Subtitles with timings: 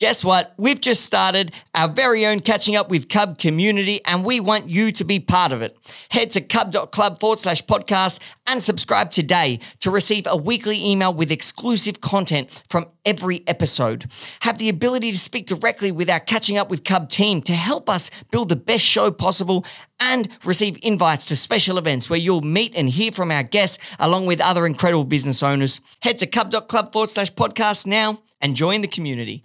[0.00, 0.54] Guess what?
[0.56, 4.92] We've just started our very own Catching Up with Cub community, and we want you
[4.92, 5.76] to be part of it.
[6.08, 11.30] Head to cub.club forward slash podcast and subscribe today to receive a weekly email with
[11.30, 14.10] exclusive content from every episode.
[14.40, 17.90] Have the ability to speak directly with our Catching Up with Cub team to help
[17.90, 19.66] us build the best show possible
[20.00, 24.24] and receive invites to special events where you'll meet and hear from our guests along
[24.24, 25.82] with other incredible business owners.
[26.00, 29.44] Head to cub.club forward slash podcast now and join the community.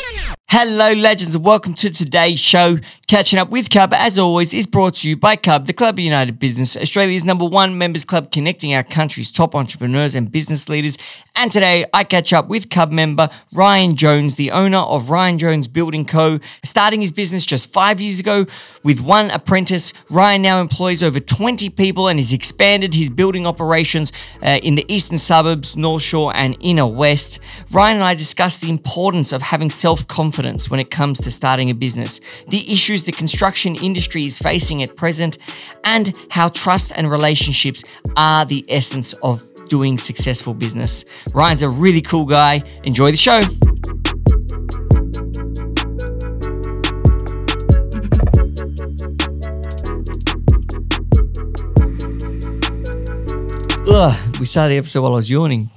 [0.53, 2.77] Hello, legends, and welcome to today's show.
[3.07, 5.99] Catching up with Cub, as always, is brought to you by Cub, the Club of
[5.99, 10.97] United Business, Australia's number one members club connecting our country's top entrepreneurs and business leaders.
[11.37, 15.69] And today, I catch up with Cub member Ryan Jones, the owner of Ryan Jones
[15.69, 16.39] Building Co.
[16.65, 18.45] Starting his business just five years ago
[18.83, 24.11] with one apprentice, Ryan now employs over 20 people and has expanded his building operations
[24.43, 27.39] uh, in the eastern suburbs, North Shore, and inner west.
[27.71, 31.69] Ryan and I discussed the importance of having self confidence when it comes to starting
[31.69, 35.37] a business, the issues the construction industry is facing at present,
[35.83, 37.83] and how trust and relationships
[38.17, 41.05] are the essence of doing successful business.
[41.33, 42.63] Ryan's a really cool guy.
[42.83, 43.41] Enjoy the show.
[53.87, 55.69] Ugh, we started the episode while I was yawning.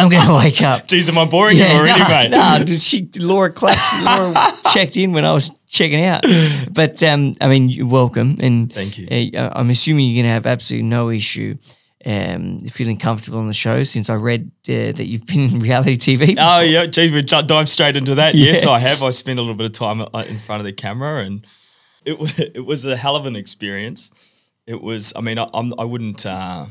[0.00, 0.86] I'm going to wake up.
[0.88, 2.66] Jeez, am I boring you already, nah, mate?
[2.68, 4.02] Nah, she, Laura clapped.
[4.02, 6.24] Laura checked in when I was checking out.
[6.70, 9.08] But um, I mean, you're welcome, and Thank you.
[9.38, 11.56] Uh, I'm assuming you're going to have absolutely no issue
[12.06, 15.96] um, feeling comfortable on the show since I read uh, that you've been in reality
[15.96, 16.36] TV.
[16.38, 18.34] Oh yeah, geez, we dive straight into that.
[18.34, 19.02] Yes, I have.
[19.02, 21.46] I spent a little bit of time uh, in front of the camera, and
[22.04, 24.10] it was it was a hell of an experience.
[24.66, 25.12] It was.
[25.14, 26.24] I mean, I, I'm, I wouldn't.
[26.24, 26.66] Uh,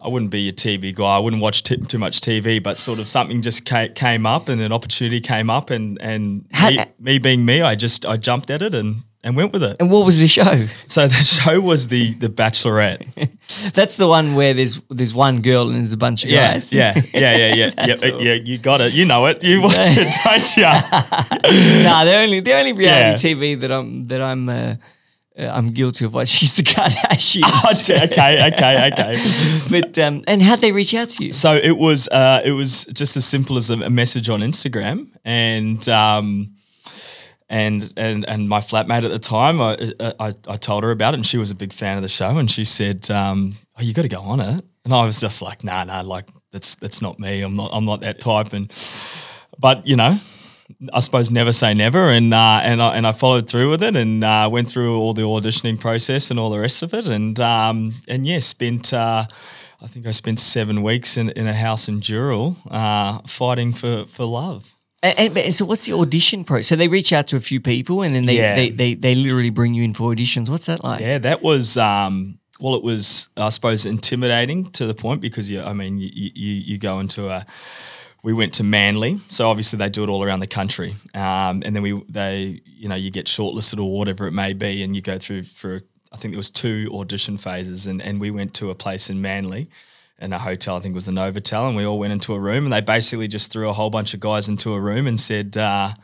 [0.00, 1.16] I wouldn't be a TV guy.
[1.16, 4.48] I wouldn't watch t- too much TV, but sort of something just ca- came up,
[4.48, 8.16] and an opportunity came up, and and Ha- me, me being me, I just I
[8.16, 9.76] jumped at it and and went with it.
[9.80, 10.68] And what was the show?
[10.86, 13.02] So the show was the the Bachelorette.
[13.74, 16.72] That's the one where there's there's one girl and there's a bunch of Yeah, guys.
[16.72, 18.20] yeah, yeah, yeah, yeah, yeah, awesome.
[18.20, 18.34] yeah.
[18.34, 18.92] You got it.
[18.92, 19.42] You know it.
[19.42, 21.82] You watch it, don't you?
[21.84, 23.34] nah, the only the only reality Yeah.
[23.34, 24.74] TV that I'm that I'm uh,
[25.38, 27.42] I'm guilty of what she's the Kardashians.
[27.44, 29.22] Oh, okay, okay, okay.
[29.70, 31.32] but um, and how'd they reach out to you?
[31.32, 35.08] So it was uh, it was just as simple as a, a message on Instagram,
[35.24, 36.56] and um,
[37.48, 39.76] and and and my flatmate at the time, I,
[40.18, 42.38] I I told her about it, and she was a big fan of the show,
[42.38, 45.40] and she said, um, "Oh, you got to go on it," and I was just
[45.40, 47.42] like, "Nah, nah, like that's that's not me.
[47.42, 48.70] I'm not I'm not that type." And
[49.58, 50.18] but you know.
[50.92, 53.96] I suppose never say never, and uh, and I and I followed through with it,
[53.96, 57.38] and uh, went through all the auditioning process and all the rest of it, and
[57.40, 59.26] um, and yeah, spent uh,
[59.80, 64.04] I think I spent seven weeks in, in a house in Dural, uh, fighting for
[64.06, 64.74] for love.
[65.02, 66.66] And, and- and so, what's the audition process?
[66.66, 68.56] So they reach out to a few people, and then they, Yeah.
[68.56, 70.48] they, they, they literally bring you in for auditions.
[70.48, 71.00] What's that like?
[71.00, 75.62] Yeah, that was um, well, it was I suppose intimidating to the point because you,
[75.62, 77.46] I mean, you you, you go into a.
[78.28, 81.74] We went to Manly, so obviously they do it all around the country, um, and
[81.74, 85.00] then we they you know you get shortlisted or whatever it may be, and you
[85.00, 85.80] go through for
[86.12, 89.22] I think there was two audition phases, and and we went to a place in
[89.22, 89.70] Manly.
[90.18, 92.38] In a hotel, I think it was the Novotel, and we all went into a
[92.38, 95.18] room, and they basically just threw a whole bunch of guys into a room and
[95.18, 95.94] said, uh,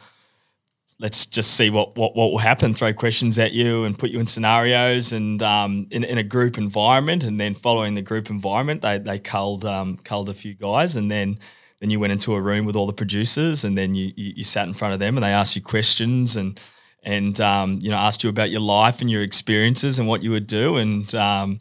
[0.99, 2.73] let's just see what, what what will happen.
[2.73, 6.57] Throw questions at you and put you in scenarios and um, in, in a group
[6.57, 7.23] environment.
[7.23, 11.11] And then following the group environment, they they culled um, culled a few guys, and
[11.11, 11.39] then
[11.85, 14.43] then you went into a room with all the producers, and then you you, you
[14.45, 16.59] sat in front of them, and they asked you questions and.
[17.07, 20.31] And um, you know, asked you about your life and your experiences and what you
[20.31, 21.59] would do, and um,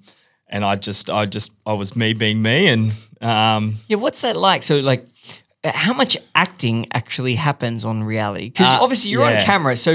[0.47, 4.37] and I just, I just, I was me being me, and um, Yeah, what's that
[4.37, 4.63] like?
[4.63, 5.03] So, like,
[5.65, 8.51] how much acting actually happens on reality?
[8.51, 9.91] Because Uh, obviously you're on camera, so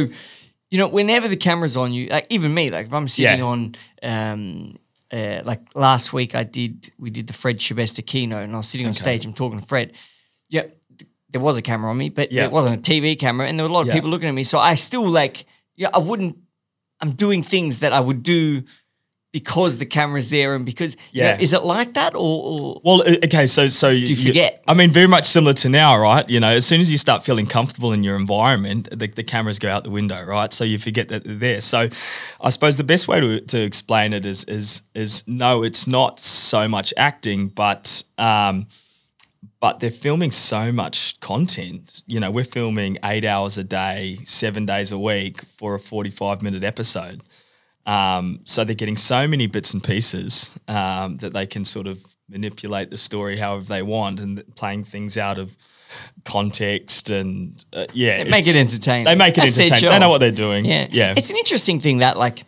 [0.71, 3.45] you know whenever the camera's on you, like even me, like if I'm sitting Yeah.
[3.53, 4.77] on, um,
[5.11, 8.69] uh, like last week I did, we did the Fred Schebesta keynote, and I was
[8.69, 9.93] sitting on stage, I'm talking to Fred.
[10.51, 10.63] Yeah,
[11.31, 12.45] there was a camera on me, but Yeah.
[12.45, 13.95] it wasn't a TV camera, and there were a lot of Yeah.
[13.95, 14.45] people looking at me.
[14.45, 15.45] So I still like,
[15.77, 16.37] yeah, I wouldn't.
[17.01, 18.63] I'm doing things that I would do
[19.31, 21.39] because the camera's there, and because you know, Yeah.
[21.39, 22.21] is it like that or?
[22.21, 24.65] or Well, okay, so so you forget?
[24.67, 26.29] I mean, very much similar to now, right?
[26.31, 29.59] You know, as soon as you start feeling comfortable in your environment, the, the cameras
[29.59, 30.51] go out the window, right?
[30.53, 31.61] So you forget that they're there.
[31.61, 31.91] So,
[32.41, 36.19] I suppose the best way to, to explain it is is is no, it's not
[36.21, 38.67] so much acting, but um,
[39.61, 42.03] but they're filming so much content.
[42.07, 46.43] You know, we're filming eight hours a day, seven days a week for a forty-five
[46.43, 47.23] minute episode.
[47.87, 52.05] Um, so they're getting so many bits and pieces um, that they can sort of
[52.29, 55.57] manipulate the story however they want and playing things out of
[56.25, 59.07] context and uh, yeah, they Make it entertaining.
[59.07, 59.91] They make it That's entertaining.
[59.91, 60.67] They know what they're doing.
[60.67, 60.89] Yeah.
[60.91, 61.15] yeah.
[61.17, 62.45] It's an interesting thing that like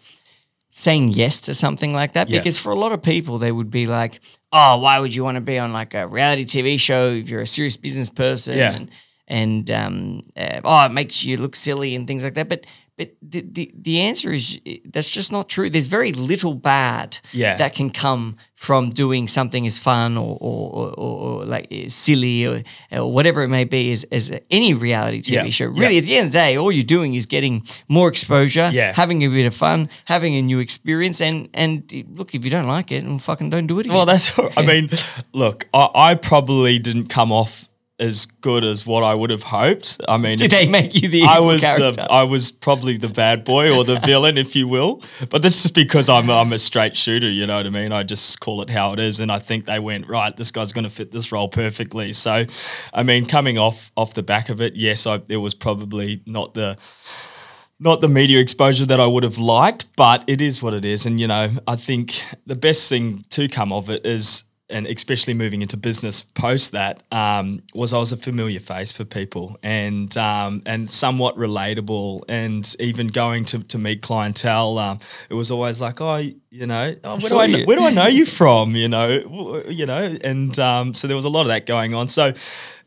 [0.71, 2.39] saying yes to something like that Yeah.
[2.39, 4.21] because for a lot of people they would be like,
[4.53, 7.43] "Oh, why would you want to be on like a reality TV show if you're
[7.43, 8.73] a serious business person?" Yeah.
[8.73, 8.91] And
[9.27, 12.49] and um, uh, oh, it makes you look silly and things like that.
[12.49, 12.67] But
[13.01, 15.71] but the, the the answer is eh, that's just not true.
[15.71, 17.57] There's very little bad Yeah.
[17.57, 22.47] that can come from doing something as fun or or, or, or like eh, silly
[22.47, 22.63] or,
[22.93, 25.51] or whatever it may be as, as any reality TV Yeah.
[25.51, 25.73] show.
[25.75, 25.81] Yeah.
[25.81, 28.93] Really, at the end of the day, all you're doing is getting more exposure, Yeah.
[28.95, 31.83] having a bit of fun, having a new experience, and and
[32.19, 33.97] look, if you don't like it, and fucking don't do it again.
[33.97, 34.33] Well, that's.
[34.59, 34.91] I mean,
[35.33, 37.70] look, I, I probably didn't come off
[38.01, 40.01] as good as what I would have hoped.
[40.09, 41.93] I mean, did they make you the I was character?
[41.93, 45.03] the I was probably the bad boy or the villain, if you will.
[45.29, 47.29] But this is because I'm I'm a straight shooter.
[47.29, 47.93] You know what I mean?
[47.93, 50.37] I just call it how it is, and I think they went right.
[50.37, 52.13] This guy's going to fit this role perfectly.
[52.13, 52.47] So,
[52.95, 56.55] I mean, coming off off the back of it, yes, I, it was probably not
[56.55, 56.79] the
[57.81, 61.07] not the media exposure that I would have liked, but it is what it is.
[61.07, 65.35] And you know, I think the best thing to come of it is, and especially
[65.35, 70.17] moving into business post that, um, was I was a familiar face for people and
[70.17, 72.23] um, and somewhat relatable.
[72.29, 76.95] And even going to, to meet clientele, um, it was always like, oh, you know,
[77.05, 77.67] oh, where, do I, you.
[77.67, 78.75] where do I know you from?
[78.75, 82.09] You know, you know, and um, so there was a lot of that going on.
[82.09, 82.33] So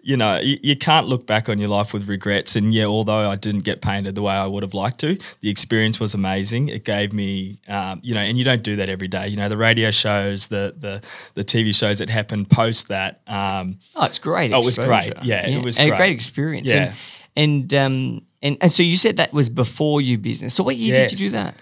[0.03, 2.55] you know, you, you can't look back on your life with regrets.
[2.55, 5.50] And yeah, although I didn't get painted the way I would have liked to, the
[5.50, 6.69] experience was amazing.
[6.69, 9.29] It gave me, um, you know, and you don't do that every day.
[9.29, 11.01] You know, the radio shows, the the
[11.35, 13.21] the TV shows that happened post that.
[13.27, 14.53] Um, oh, it's great.
[14.53, 15.07] Oh, it was great.
[15.07, 15.27] exposure.
[15.27, 15.97] Yeah, it was a great.
[15.97, 16.67] great experience.
[16.67, 16.94] Yeah.
[17.35, 20.53] and and um and, and so you said that was before you business.
[20.53, 21.55] So what year did you do that?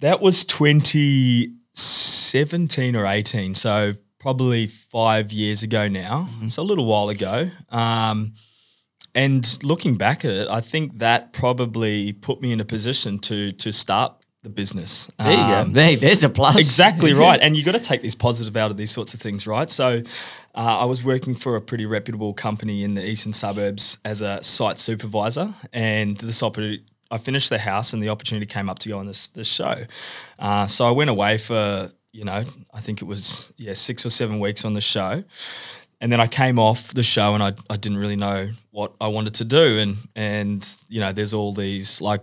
[0.00, 3.54] that was 2017 or 18.
[3.54, 6.28] So probably five years ago now.
[6.42, 7.50] It's a little while ago.
[7.70, 8.34] Um,
[9.14, 13.52] and looking back at it, I think that probably put me in a position to
[13.52, 14.12] to start
[14.42, 15.10] the business.
[15.18, 15.80] There you Um, go.
[15.80, 16.56] Hey, there's a plus.
[16.58, 17.40] Exactly right.
[17.42, 19.68] And you got to take this positive out of these sorts of things, right?
[19.68, 20.02] So
[20.54, 24.40] uh, I was working for a pretty reputable company in the eastern suburbs as a
[24.42, 26.84] site supervisor, and this opportunity.
[27.10, 29.84] I finished the house, and the opportunity came up to go on this this show.
[30.38, 34.10] Uh, so I went away for you know I think it was yeah six or
[34.10, 35.24] seven weeks on the show,
[36.00, 39.08] and then I came off the show, and I I didn't really know what I
[39.08, 42.22] wanted to do, and and you know there's all these like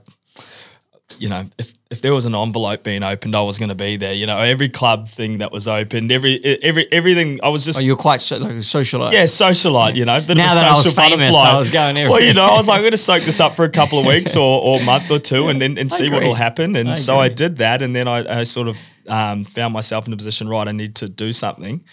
[1.20, 3.96] you know, if, if there was an envelope being opened, I was going to be
[3.96, 4.14] there.
[4.14, 7.84] You know, every club thing that was opened, every every everything, I was just Oh,
[7.84, 9.12] you're quite so, like a socialite.
[9.14, 9.96] yeah, socialite.
[9.96, 11.50] You know, bit Now of a that I was social famous, butterfly.
[11.52, 13.56] I was going Well, you know, I was like, I'm going to soak this up
[13.56, 16.10] for a couple of weeks or, or a month or two, and then and see
[16.10, 16.76] what will happen.
[16.76, 18.78] And I so I did that, and then I, I sort of
[19.08, 20.50] um, found myself in a position.
[20.50, 21.84] Right, I need to do something.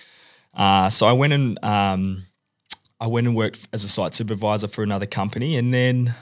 [0.54, 2.24] Uh, so I went and um,
[2.98, 6.14] I went and worked as a site supervisor for another company, and then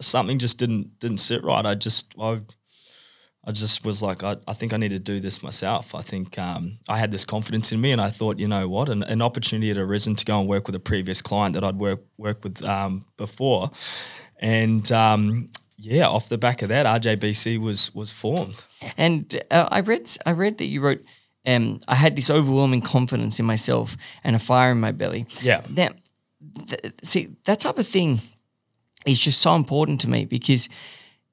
[0.00, 1.64] something just didn't didn't sit right.
[1.64, 2.40] I just I
[3.46, 5.94] I just was like, I, I think I need to do this myself.
[5.94, 8.88] I think um, I had this confidence in me, and I thought, you know what,
[8.88, 11.76] an, an opportunity had arisen to go and work with a previous client that I'd
[11.76, 13.70] worked worked with um, before,
[14.40, 18.64] and um, yeah, off the back of that, RJBC was was formed.
[18.96, 21.04] And uh, I read I read that you wrote,
[21.46, 25.26] um, I had this overwhelming confidence in myself and a fire in my belly.
[25.40, 25.62] Yeah.
[25.68, 25.90] Now,
[26.66, 28.20] th- see that type of thing
[29.06, 30.68] is just so important to me because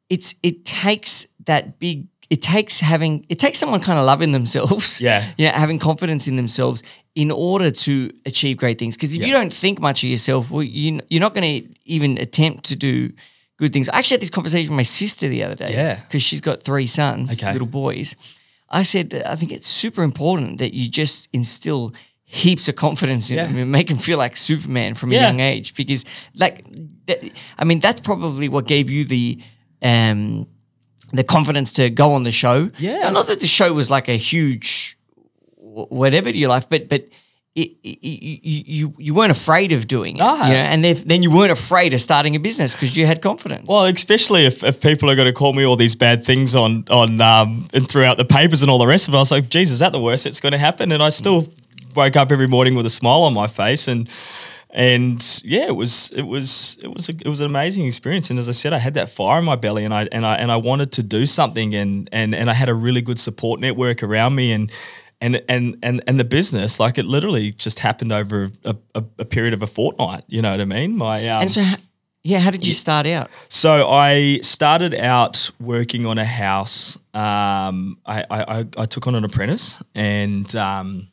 [0.09, 2.07] it's it takes that big.
[2.29, 5.23] It takes having it takes someone kind of loving themselves, Yeah.
[5.37, 6.81] yeah, having confidence in themselves
[7.15, 8.95] in order to achieve great things.
[8.95, 12.17] Because if you don't think much of yourself, well, you you're not going to even
[12.17, 13.11] attempt to do
[13.57, 13.87] good things.
[13.89, 15.95] I actually had this conversation with my sister the other day, Yeah.
[15.95, 17.51] because she's got three sons, Okay.
[17.53, 18.15] little boys.
[18.69, 21.93] I said, I think it's super important that you just instill
[22.33, 23.47] heaps of confidence in Yeah.
[23.47, 25.27] them and make them feel like Superman from a Yeah.
[25.27, 25.73] young age.
[25.75, 26.03] Because,
[26.35, 26.65] like,
[27.05, 27.19] that,
[27.59, 29.39] I mean, that's probably what gave you the.
[29.81, 30.47] Um,
[31.15, 32.71] the confidence to go on the show.
[32.79, 32.99] Yeah.
[33.03, 34.97] Now, not that the show was like a huge
[35.57, 37.07] whatever to your life, but but
[37.55, 40.47] it, it, you, you you weren't afraid of doing it, Ah.
[40.47, 43.67] you know, and then you weren't afraid of starting a business because you had confidence.
[43.67, 46.85] Well, especially if, if people are going to call me all these bad things on
[46.89, 49.49] on um, and throughout the papers and all the rest of it, I was like,
[49.49, 50.91] Jesus, is that the worst that's going to happen?
[50.91, 51.47] And I still
[51.95, 54.09] woke up every morning with a smile on my face, and
[54.69, 58.29] and yeah, it was it was it was a, it was an amazing experience.
[58.31, 60.35] And as I said, I had that fire in my belly, and I and I
[60.35, 63.59] and I wanted to do something, and and and I had a really good support
[63.59, 64.71] network around me, and.
[65.21, 69.23] And, and and and the business, like it literally just happened over a, a, a
[69.23, 70.25] period of a fortnight.
[70.27, 70.97] You know what I mean?
[70.97, 71.77] My um, and so, ha-
[72.23, 73.29] yeah, how did you start out?
[73.47, 76.97] so I started out working on a house.
[77.13, 81.07] Um, I, I, I, I took on an apprentice, and um,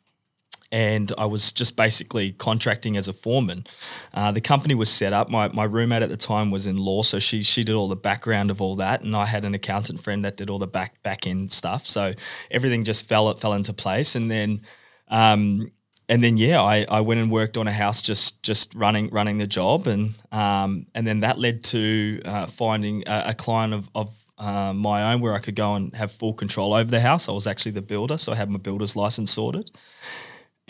[0.71, 3.65] and I was just basically contracting as a foreman.
[4.13, 5.29] Uh, the company was set up.
[5.29, 7.95] My, my roommate at the time was in law, so she she did all the
[7.95, 11.03] background of all that, and I had an accountant friend that did all the back
[11.03, 11.85] back end stuff.
[11.87, 12.13] So
[12.49, 14.61] everything just fell it fell into place, and then.
[15.09, 15.71] Um,
[16.07, 19.37] and then yeah, I, I went and worked on a house just just running running
[19.37, 23.89] the job, and um, and then that led to uh, finding a, a client of,
[23.95, 27.29] of uh, my own where I could go and have full control over the house.
[27.29, 29.71] I was actually the builder, so I had my builder's license sorted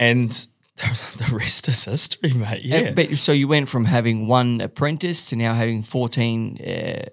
[0.01, 2.63] and the rest is history, mate.
[2.63, 2.91] Yeah.
[2.91, 6.57] But so you went from having one apprentice to now having 14,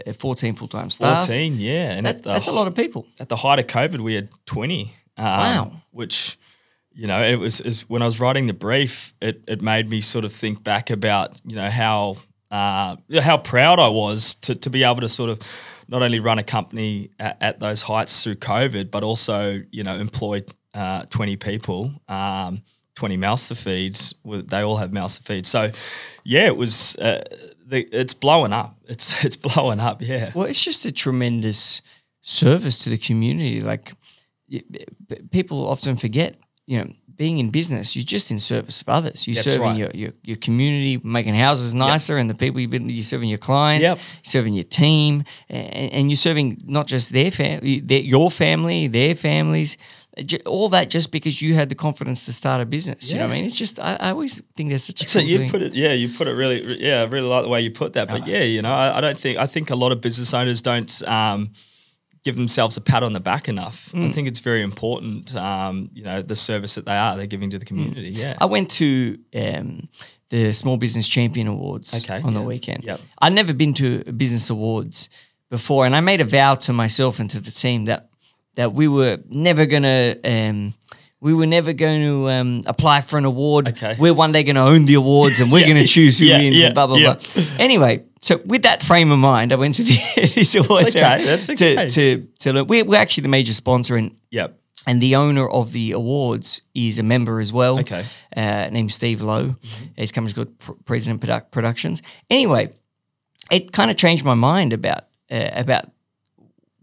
[0.08, 1.26] uh, 14 full time staff.
[1.26, 1.92] 14, yeah.
[1.92, 3.06] And That, the, that's a lot of people.
[3.20, 4.94] At the height of COVID, we had 20.
[5.18, 5.72] Um, Wow.
[5.90, 6.38] Which,
[6.94, 10.00] you know, it was, is when I was writing the brief, it, it made me
[10.00, 12.16] sort of think back about, you know, how
[12.50, 15.40] uh, how proud I was to, to be able to sort of
[15.88, 19.96] not only run a company at, at those heights through COVID, but also, you know,
[19.96, 20.42] employ
[20.72, 21.92] uh, 20 people.
[22.08, 22.62] Um,
[22.98, 23.98] 20 mouths to feed.
[24.24, 25.46] They all have mouths to feed.
[25.46, 25.70] So,
[26.24, 26.96] yeah, it was.
[26.96, 27.22] Uh,
[27.64, 28.74] the, it's blowing up.
[28.88, 30.00] It's it's blowing up.
[30.02, 30.32] Yeah.
[30.34, 31.82] Well, it's just a tremendous
[32.22, 33.60] service to the community.
[33.60, 33.92] Like
[35.30, 36.36] people often forget,
[36.66, 39.26] you know, being in business, you're just in service of others.
[39.26, 39.78] You're That's serving right.
[39.78, 43.38] your, your your community, making houses nicer, and the people you've been, you're serving your
[43.38, 43.98] clients, Yep.
[44.22, 49.14] serving your team, and, and you're serving not just their family, their, your family, their
[49.14, 49.76] families.
[50.46, 53.10] All that just because you had the confidence to start a business.
[53.10, 53.44] You know what I mean?
[53.44, 55.50] It's just I, I always think there's such a So cool you thing.
[55.50, 57.92] put it, yeah, you put it really, yeah, I really like the way you put
[57.94, 58.08] that.
[58.08, 60.60] But yeah, you know, I, I don't think I think a lot of business owners
[60.62, 61.52] don't um,
[62.24, 63.90] give themselves a pat on the back enough.
[63.92, 64.08] Mm.
[64.08, 67.50] I think it's very important, um, you know, the service that they are they're giving
[67.50, 68.08] to the community.
[68.10, 68.38] Yeah, Mm.
[68.40, 69.88] I went to um,
[70.30, 72.84] the Small Business Champion Awards Okay, on the weekend.
[72.84, 73.00] Yep.
[73.20, 75.08] I'd never been to a business awards
[75.50, 78.07] before, and I made a vow to myself and to the team that
[78.58, 80.16] that we were never gonna.
[80.24, 80.74] Um,
[81.20, 83.66] we were never going to um, apply for an award.
[83.70, 83.96] Okay.
[83.98, 86.26] We're one day going to own the awards and we're Yeah, going to choose who
[86.26, 87.14] yeah, wins yeah, and blah, blah, yeah.
[87.34, 87.44] blah.
[87.58, 90.94] Anyway, so with that frame of mind, I went to the, awards.
[90.94, 91.74] okay, that's okay.
[91.74, 92.66] To, to, to learn.
[92.68, 97.00] We're, we're actually the major sponsor and yep, and the owner of the awards is
[97.00, 97.80] a member as well.
[97.80, 98.04] Okay.
[98.36, 99.56] Uh, named Steve Lowe.
[99.96, 102.00] His company's called Pr- President Produ- Productions.
[102.30, 102.72] Anyway,
[103.50, 105.86] it kind of changed my mind about uh, about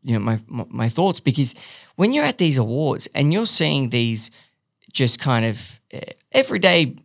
[0.06, 1.56] you know my, my thoughts because
[1.96, 4.32] when you're at these awards and you're seeing these
[4.94, 6.00] just kind of uh,
[6.32, 6.96] everyday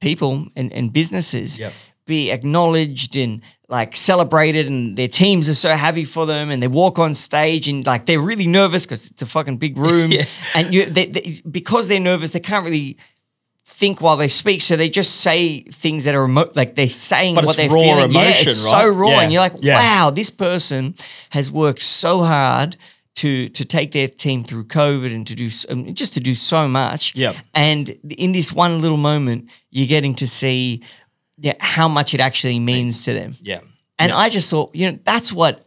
[0.00, 1.72] people and, and businesses Yep.
[2.06, 6.68] be acknowledged and like celebrated and their teams are so happy for them and they
[6.68, 10.24] walk on stage and like they're really nervous because it's a fucking big room Yeah.
[10.54, 12.96] and you they, they, because they're nervous they can't really
[13.64, 17.34] think while they speak so they just say things that are emo- like they're saying
[17.34, 18.82] But what it's they're raw feeling yeah it's right?
[18.82, 19.20] so raw Yeah.
[19.22, 19.76] and you're like Yeah.
[19.76, 20.94] wow this person
[21.30, 22.76] has worked so hard
[23.16, 26.66] to to take their team through COVID and to do um, just to do so
[26.68, 27.36] much Yep.
[27.54, 30.82] and in this one little moment, you're getting to see
[31.38, 33.34] yeah, how much it actually means to them.
[33.42, 33.60] yeah,
[33.98, 35.64] And I just thought, you know, that's what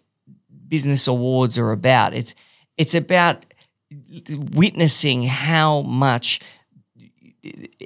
[0.67, 2.13] business awards are about.
[2.13, 2.33] It's
[2.77, 3.45] it's about
[4.53, 6.39] witnessing how much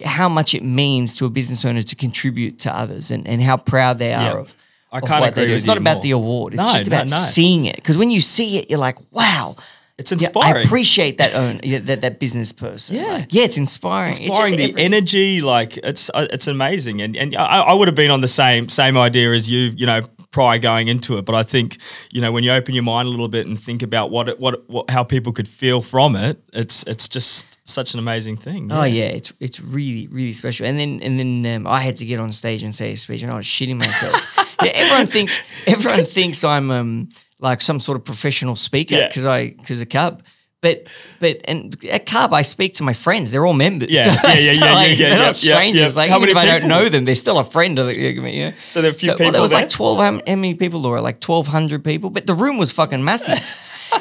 [0.06, 3.58] how much it means to a business owner to contribute to others and, and how
[3.58, 4.38] proud they are Yeah.
[4.40, 4.56] of.
[4.92, 5.56] I of can't what they agree do.
[5.56, 6.04] It's not about more.
[6.04, 6.54] the award.
[6.56, 7.22] It's No, just about no, no.
[7.22, 7.76] seeing it.
[7.76, 9.56] Because when you see it, you're like, wow.
[10.00, 10.58] it's yeah, inspiring.
[10.58, 12.96] I appreciate that own yeah, that, that business person.
[12.96, 13.04] Yeah.
[13.06, 14.12] Like, yeah, it's inspiring.
[14.12, 17.88] It's inspiring just the energy like it's uh, it's amazing and and I, I would
[17.88, 21.26] have been on the same same idea as you you know prior going into it
[21.26, 21.78] but I think
[22.12, 24.40] you know when you open your mind a little bit and think about what it,
[24.40, 28.72] what, what how people could feel from it it's it's just such an amazing thing
[28.72, 30.66] Oh yeah, it's it's really really special.
[30.66, 33.22] And then and then um, I had to get on stage and say a speech,
[33.24, 34.56] and I was shitting myself.
[34.64, 37.10] yeah, everyone thinks everyone thinks I'm um
[37.40, 39.08] like some sort of professional speaker because Yeah.
[39.08, 40.24] because I because a Cub.
[40.62, 40.88] But
[41.22, 43.32] but and at Cub I speak to my friends.
[43.32, 43.90] They're all members.
[43.92, 45.96] Yeah, yeah, yeah, yeah, like, yeah, They're yeah, not yeah, strangers.
[45.96, 46.02] yeah.
[46.02, 47.80] Like How many if I don't know them, they're still a friend.
[47.80, 48.54] Of the, you know?
[48.68, 49.62] So there are a few well, there was there?
[49.62, 50.00] like twelve.
[50.00, 51.00] How many people were?
[51.00, 52.10] Like twelve hundred people.
[52.10, 53.40] But the room was fucking massive.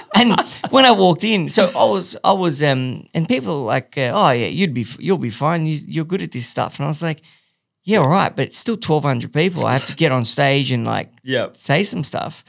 [0.17, 0.35] and
[0.71, 4.11] when I walked in, so I was, I was, um, and people were like, uh,
[4.13, 5.65] oh yeah, you'd be, you'll be fine.
[5.65, 6.79] You, you're good at this stuff.
[6.79, 7.23] And I was like,
[7.85, 9.65] yeah, all right, but it's still twelve hundred people.
[9.65, 12.43] I have to get on stage and like yeah say some stuff.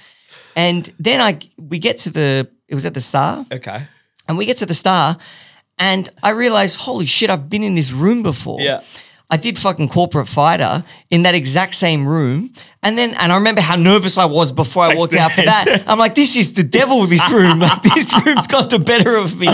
[0.56, 3.88] And then I, we get to the, it was at the Star, okay
[4.30, 5.18] and we get to the Star,
[5.78, 8.62] and I realize, holy shit, I've been in this room before.
[8.62, 8.82] Yeah.
[9.32, 12.52] I did fucking corporate fighter in that exact same room.
[12.82, 15.84] And then, and I remember how nervous I was before I walked out for that.
[15.88, 17.60] I'm like, this is the devil, this room.
[17.70, 19.46] Like, this room's got the better of me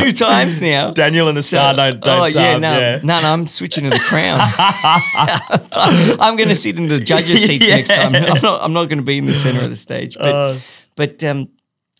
[0.00, 0.90] two times now.
[0.90, 3.00] Daniel and the star don't don't oh, yeah, um, no, yeah.
[3.04, 4.40] no, no, I'm switching to the crown.
[6.20, 7.76] I'm going to sit in the judges' seats Yeah.
[7.76, 8.14] next time.
[8.16, 10.16] I'm not, I'm not going to be in the center of the stage.
[10.18, 10.56] But, Uh.
[10.96, 11.48] but um,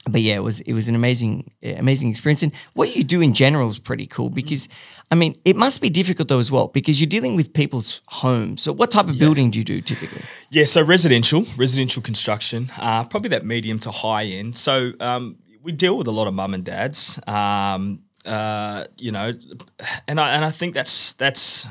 [0.09, 2.43] but yeah, it was it was an amazing uh, amazing experience.
[2.43, 4.69] And what you do in general is pretty cool because,
[5.11, 8.63] I mean, it must be difficult though as well because you're dealing with people's homes.
[8.63, 10.23] So what type of building do you do typically?
[10.51, 14.57] Yeah, so residential, residential construction, uh, probably that medium to high end.
[14.57, 19.35] So um, we deal with a lot of mum and dads, um, uh, you know,
[20.09, 21.67] and I and I think that's that's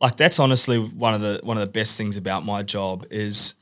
[0.00, 3.54] like that's honestly one of the one of the best things about my job is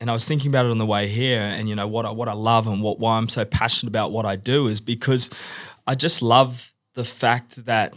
[0.00, 2.10] and I was thinking about it on the way here, and you know what I,
[2.10, 5.30] what I love and what why I'm so passionate about what I do is because
[5.86, 7.94] I just love the fact that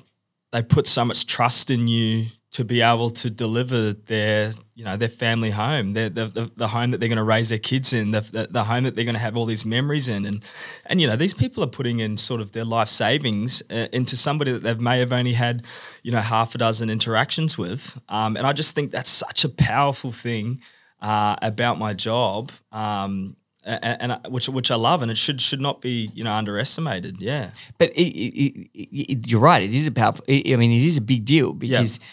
[0.52, 4.98] they put so much trust in you to be able to deliver their you know
[4.98, 7.94] their family home, their, the, the, the home that they're going to raise their kids
[7.94, 10.44] in, the, the, the home that they're going to have all these memories in, and
[10.86, 14.18] and you know these people are putting in sort of their life savings uh, into
[14.18, 15.64] somebody that they may have only had
[16.04, 19.50] you know half a dozen interactions with, um, and I just think that's such a
[19.50, 20.60] powerful thing
[21.04, 25.62] uh, about my job, um, and, and, which which I love, and it should should
[25.62, 27.22] not be you know underestimated.
[27.22, 29.62] Yeah, but it, it, it, you're right.
[29.62, 30.24] It is a powerful.
[30.28, 32.06] I mean, it is a big deal because yeah.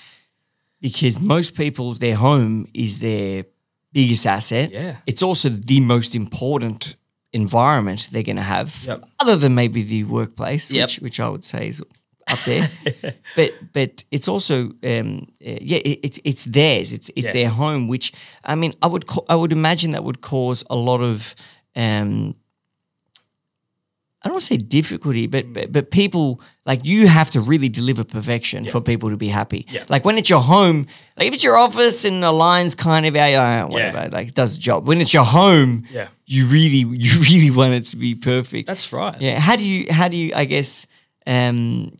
[0.81, 3.45] because most people their home is their
[3.93, 4.73] biggest asset.
[4.73, 6.97] Yeah, it's also the most important
[7.33, 9.05] environment they're going to have, yep.
[9.21, 10.89] other than maybe the workplace, yep.
[10.89, 11.81] which which I would say is
[12.33, 12.71] up there.
[13.37, 16.93] but but it's also um, uh, yeah it, it's theirs.
[16.93, 17.33] It's it's Yeah.
[17.33, 17.89] their home.
[17.89, 18.13] Which
[18.45, 21.35] I mean I would ca- I would imagine that would cause a lot of
[21.77, 22.35] um,
[24.23, 27.71] I don't want to say difficulty, but, but but people like you have to really
[27.71, 29.65] deliver perfection for people to be happy.
[29.71, 29.85] Yeah.
[29.89, 33.17] Like when it's your home, like if it's your office and the line's kind of
[33.17, 34.87] uh, whatever, like it does the job.
[34.87, 36.09] When it's your home, Yeah.
[36.27, 38.67] you really you really want it to be perfect.
[38.69, 39.19] that's right.
[39.23, 39.39] Yeah.
[39.41, 40.87] How do you how do you I guess
[41.27, 41.97] um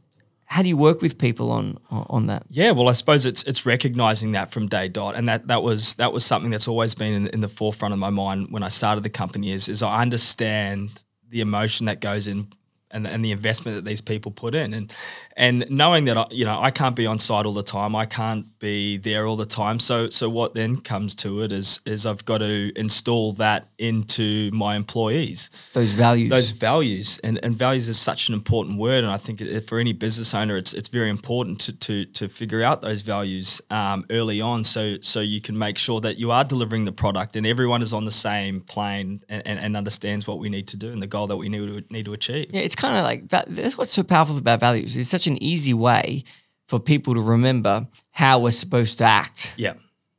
[0.51, 2.43] how do you work with people on on that?
[2.51, 5.95] Yeah, well, I suppose it's it's recognizing that from day dot, and that that was
[5.95, 8.69] that was something that's always been in, in the forefront of my mind when I
[8.69, 9.53] started the company.
[9.53, 12.49] Is is I understand the emotion that goes in
[12.91, 14.93] and the, and the investment that these people put in, and
[15.37, 18.07] and knowing that I, you know I can't be on site all the time, I
[18.07, 19.81] can't be there all the time.
[19.81, 24.51] So so what then comes to it is is I've got to install that into
[24.53, 25.51] my employees.
[25.73, 26.31] Those values.
[26.31, 27.19] those values.
[27.25, 29.05] And, and values is such an important word.
[29.05, 32.63] And I think for any business owner it's it's very important to to, to figure
[32.63, 34.65] out those values um, early on.
[34.65, 37.93] So so you can make sure that you are delivering the product and everyone is
[37.93, 41.07] on the same plane and, and, and understands what we need to do and the
[41.07, 42.51] goal that we need to need to achieve.
[42.53, 44.97] Yeah, it's kind of like that's what's so powerful about values.
[44.97, 46.25] It's such an easy way
[46.67, 49.75] for people to remember how we're supposed to act yeah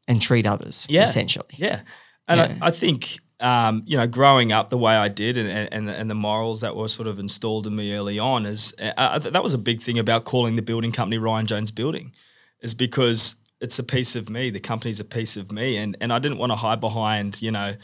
[0.08, 0.86] and treat others.
[0.90, 1.48] yeah essentially.
[1.56, 1.82] yeah
[2.28, 2.58] and Yeah.
[2.62, 6.10] I, I think um, you know growing up the way I did and, and, and,
[6.10, 9.54] the, morals that were sort of installed in me early on is uh, that was
[9.54, 12.14] a big thing about calling the building company Ryan Jones Building
[12.62, 16.14] is because it's a piece of me the company's a piece of me and and
[16.14, 17.76] I didn't want to hide behind you know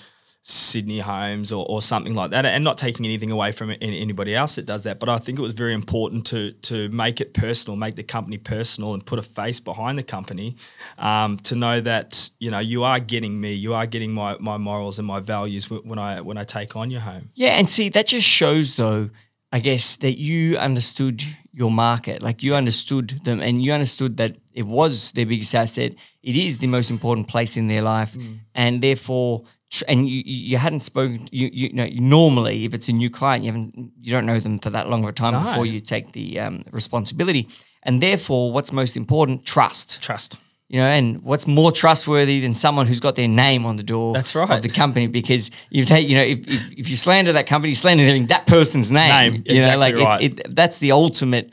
[0.49, 4.33] Sydney Homes or, or something like that, and not taking anything away from it, anybody
[4.33, 4.97] else that does that.
[4.97, 8.37] But I think it was very important to to make it personal, make the company
[8.37, 10.55] personal, and put a face behind the company
[10.97, 14.57] um, to know that you know you are getting me, you are getting my, my
[14.57, 17.29] morals and my values when I when I take on your home.
[17.35, 19.09] Yeah, and see that just shows though,
[19.51, 24.37] I guess that you understood your market, like you understood them, and you understood that
[24.53, 25.91] it was their biggest asset.
[26.23, 28.39] It is the most important place in their life, Mm.
[28.55, 29.43] and therefore,
[29.87, 31.27] and you you hadn't spoken.
[31.31, 34.59] You you know normally if it's a new client, you haven't you don't know them
[34.59, 35.43] for that long of a time No.
[35.43, 37.47] before you take the um, responsibility,
[37.83, 39.45] and therefore, what's most important?
[39.45, 40.01] Trust.
[40.01, 40.37] Trust.
[40.69, 44.13] You know, and what's more trustworthy than someone who's got their name on the door
[44.13, 44.51] That's right.
[44.51, 45.07] of the company?
[45.07, 48.47] Because you take, you know, if, if, if you slander that company, you slander that
[48.47, 49.09] person's name.
[49.09, 50.21] Name, you know, exactly like right.
[50.21, 51.51] it's, it, that's the ultimate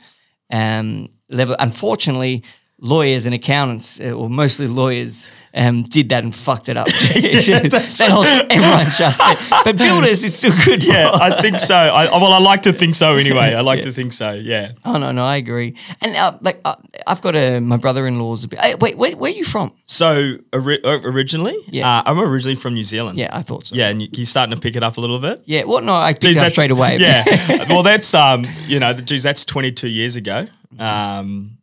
[0.51, 1.55] um, level.
[1.59, 2.43] Unfortunately,
[2.81, 6.87] lawyers and accountants, uh, or mostly lawyers, um, did that and fucked it up.
[6.87, 9.21] that whole everyone's just.
[9.63, 10.83] But, builders, is still good.
[10.83, 11.75] Yeah, I think so.
[11.75, 13.53] I, well, I like to think so anyway.
[13.55, 14.33] I like to think so.
[14.33, 14.73] Yeah.
[14.83, 15.75] Oh no, no, I agree.
[16.01, 16.75] And uh, like, uh,
[17.07, 18.43] I've got a my brother-in-law's.
[18.43, 19.71] A bit, hey, wait, where, where are you from?
[19.85, 21.89] So ori- uh, originally, Yeah.
[21.89, 23.17] uh, I'm originally from New Zealand.
[23.17, 23.75] Yeah, I thought so.
[23.75, 25.41] Yeah, and you, you're starting to pick it up a little bit.
[25.45, 26.97] Yeah, well, no, I picked Geez, up straight away.
[26.97, 27.23] Yeah.
[27.69, 30.47] well, that's um, you know, geez, that's 22 years ago.
[30.77, 31.57] Um,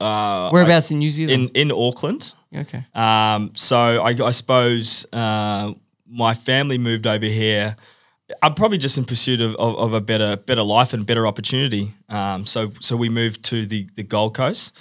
[0.00, 1.50] uh, Whereabouts in New Zealand?
[1.54, 2.34] in in Auckland.
[2.54, 2.84] okay.
[2.94, 5.72] Um, so I, I suppose uh,
[6.08, 7.76] my family moved over here.
[8.42, 11.94] I'm probably just in pursuit of, of, of a better better life and better opportunity.
[12.08, 14.72] Um, so so we moved to the the Gold Coast.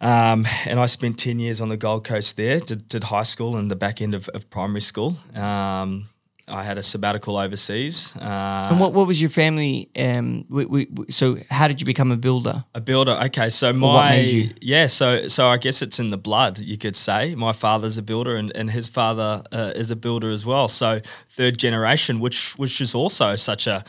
[0.00, 3.56] Um, and I spent 10 years on the Gold Coast there, did, did high school
[3.56, 5.16] and the back end of, of primary school.
[5.34, 6.08] Um,
[6.48, 8.14] I had a sabbatical overseas.
[8.16, 9.88] Uh, And what, what was your family?
[9.96, 12.64] Um, we, we, so how did you become a builder?
[12.74, 13.12] A builder.
[13.26, 17.34] Okay, so my yeah, so so I guess it's in the blood, you could say.
[17.34, 20.68] My father's a builder, and, and his father uh, is a builder as well.
[20.68, 23.84] So third generation, which which is also such a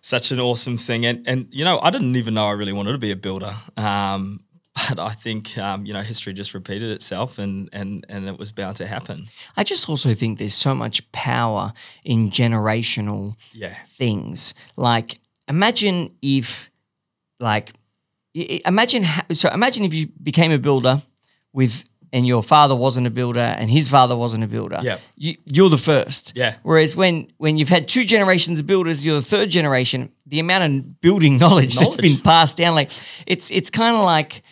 [0.00, 1.06] such an awesome thing.
[1.06, 3.54] And and you know, I didn't even know I really wanted to be a builder.
[3.76, 4.40] Um,
[4.88, 8.52] but I think um, you know history just repeated itself, and and and it was
[8.52, 9.28] bound to happen.
[9.56, 11.72] I just also think there's so much power
[12.04, 13.74] in generational Yeah.
[13.88, 14.54] things.
[14.76, 16.70] Like, imagine if,
[17.40, 17.72] like,
[18.34, 21.02] imagine ha- so imagine if you became a builder
[21.52, 24.78] with and your father wasn't a builder and his father wasn't a builder.
[24.82, 24.98] Yeah.
[25.16, 26.32] you, you're the first.
[26.34, 26.54] Yeah.
[26.62, 30.10] Whereas when when you've had two generations of builders, you're the third generation.
[30.26, 32.90] The amount of building knowledge, that's been passed down, like
[33.26, 34.42] it's it's kind of like.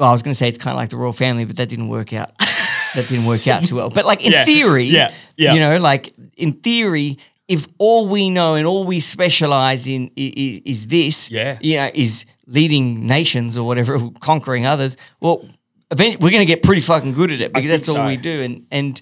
[0.00, 1.68] Well, I was going to say it's kind of like the royal family, but that
[1.68, 2.36] didn't work out.
[2.38, 3.90] that didn't work out too well.
[3.90, 4.44] But like in Yeah.
[4.46, 5.12] theory, Yeah.
[5.36, 5.52] Yeah.
[5.52, 10.60] you know, like in theory, if all we know and all we specialize in is,
[10.64, 11.58] is this, Yeah.
[11.60, 15.44] you know, is leading nations or whatever, conquering others, well,
[15.90, 18.06] eventually we're going to get pretty fucking good at it because that's all so.
[18.06, 18.42] we do.
[18.42, 19.00] And and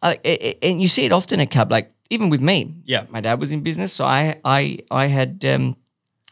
[0.00, 0.14] uh,
[0.62, 2.72] and you see it often at Cub, like even with me.
[2.86, 3.04] Yeah.
[3.10, 5.44] my dad was in business, so I I I had.
[5.44, 5.76] Um,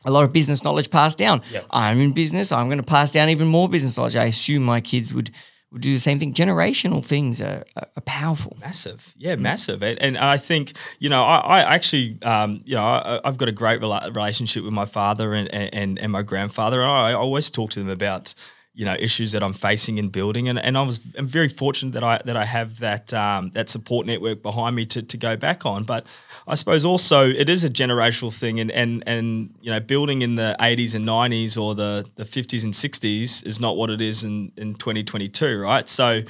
[0.07, 1.43] a lot of business knowledge passed down.
[1.53, 1.67] Yep.
[1.71, 2.53] I'm in business.
[2.53, 4.17] I'm going to pass down even more business knowledge.
[4.17, 5.31] I assume my kids would
[5.73, 6.33] would do the same thing.
[6.33, 8.57] Generational things are, are, are powerful.
[8.61, 12.85] Massive, yeah, massive, and, and I think you know I, I actually um, you know
[12.85, 16.81] I, I've got a great rela- relationship with my father and, and and my grandfather,
[16.81, 18.35] and I, I always talk to them about
[18.77, 21.93] you know issues that I'm facing in building, and, and I was I'm very fortunate
[21.93, 25.35] that I that I have that um, that support network behind me to, to go
[25.35, 26.07] back on, but
[26.47, 30.35] I suppose also it is a generational thing, and and and you know building in
[30.35, 34.25] the 80s and 90s or the the 50s and 60s is not what it is
[34.25, 35.89] in in 2022, right?
[35.89, 36.23] So.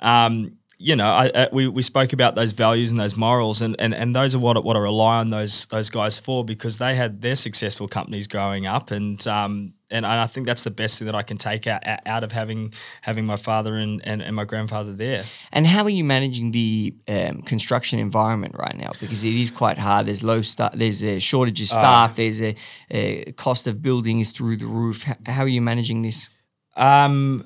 [0.00, 3.76] Um, you know, I, I, we, we spoke about those values and those morals, and,
[3.78, 6.78] and, and those are what I- what I rely on those those guys for because
[6.78, 10.98] they had their successful companies growing up, and um and I think that's the best
[10.98, 14.34] thing that I can take out out of having having my father and, and, and
[14.34, 15.24] my grandfather there.
[15.52, 18.88] And how are you managing the um, construction environment right now?
[19.00, 20.06] Because it is quite hard.
[20.06, 20.72] There's low staff.
[20.74, 22.16] There's a shortage of staff.
[22.16, 22.54] there's a,
[22.90, 25.06] a cost of building is through the roof.
[25.06, 26.26] H- how are you managing this?
[26.74, 27.44] Um,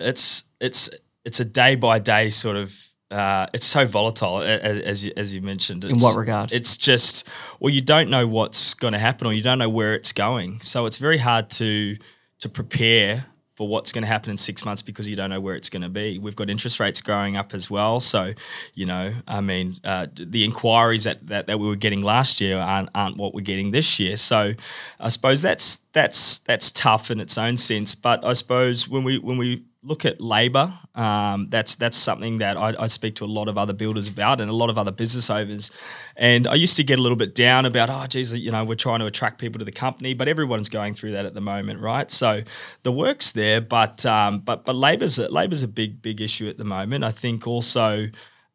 [0.00, 0.88] it's it's
[1.24, 2.74] it's a day by day sort of.
[3.10, 5.84] Uh, it's so volatile, a- a- as you, as you mentioned.
[5.84, 6.50] It's, In what regard?
[6.50, 7.28] It's just,
[7.60, 10.60] well, you don't know what's going to happen, or you don't know where it's going.
[10.62, 11.96] So it's very hard to
[12.38, 15.54] to prepare for what's going to happen in six months because you don't know where
[15.54, 16.18] it's going to be.
[16.18, 18.32] We've got interest rates growing up as well, so
[18.72, 22.56] you know, I mean, uh, the inquiries that, that that we were getting last year
[22.58, 24.16] aren't, aren't what we're getting this year.
[24.16, 24.54] So
[24.98, 27.94] I suppose that's that's that's tough in its own sense.
[27.94, 32.56] But I suppose when we when we look at labour, um, that's that's something that
[32.56, 34.92] I, I speak to a lot of other builders about and a lot of other
[34.92, 35.70] business owners.
[36.16, 38.74] And I used to get a little bit down about, oh, geez, you know, we're
[38.74, 41.80] trying to attract people to the company, but everyone's going through that at the moment,
[41.80, 42.10] right?
[42.10, 42.42] So
[42.82, 46.64] the work's there, but um, but but labour's labour's a big big issue at the
[46.64, 47.04] moment.
[47.04, 48.08] I think also.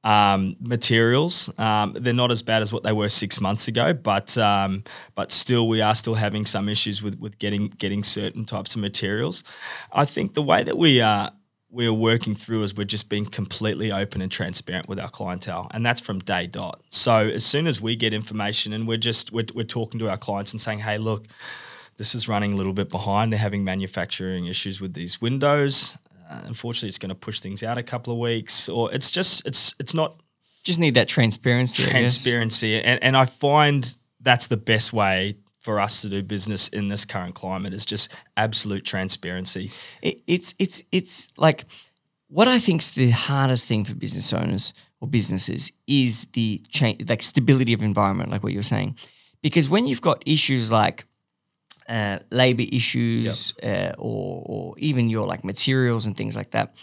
[0.08, 4.38] Um, materials um, they're not as bad as what they were six months ago, but
[4.38, 4.84] um,
[5.16, 8.82] but still we are still having some issues with with getting getting certain types of
[8.82, 9.44] materials.
[9.92, 11.32] I think the way that we are
[11.70, 15.68] we are working through is we're just being completely open and transparent with our clientele,
[15.72, 16.82] and that's from day dot.
[16.90, 20.18] So as soon as we get information and we're just we're, we're talking to our
[20.18, 21.26] clients and saying, hey, look,
[21.98, 23.34] this is running a little bit behind.
[23.34, 25.98] They're having manufacturing issues with these windows.
[26.30, 29.46] Uh, unfortunately, it's going to push things out a couple of weeks, or it's just
[29.46, 30.20] it's it's not
[30.64, 31.84] Just need that transparency.
[31.84, 36.88] Transparency, and and I find that's the best way for us to do business in
[36.88, 39.72] this current climate is just absolute transparency.
[40.02, 41.66] it, it's it's it's like
[42.30, 47.24] what I think's the hardest thing for business owners or businesses is the change, like
[47.24, 48.98] stability of environment, like what you're saying,
[49.42, 51.06] because when you've got issues like
[51.90, 56.74] uh, labor issues uh, or or even your like materials and things like that,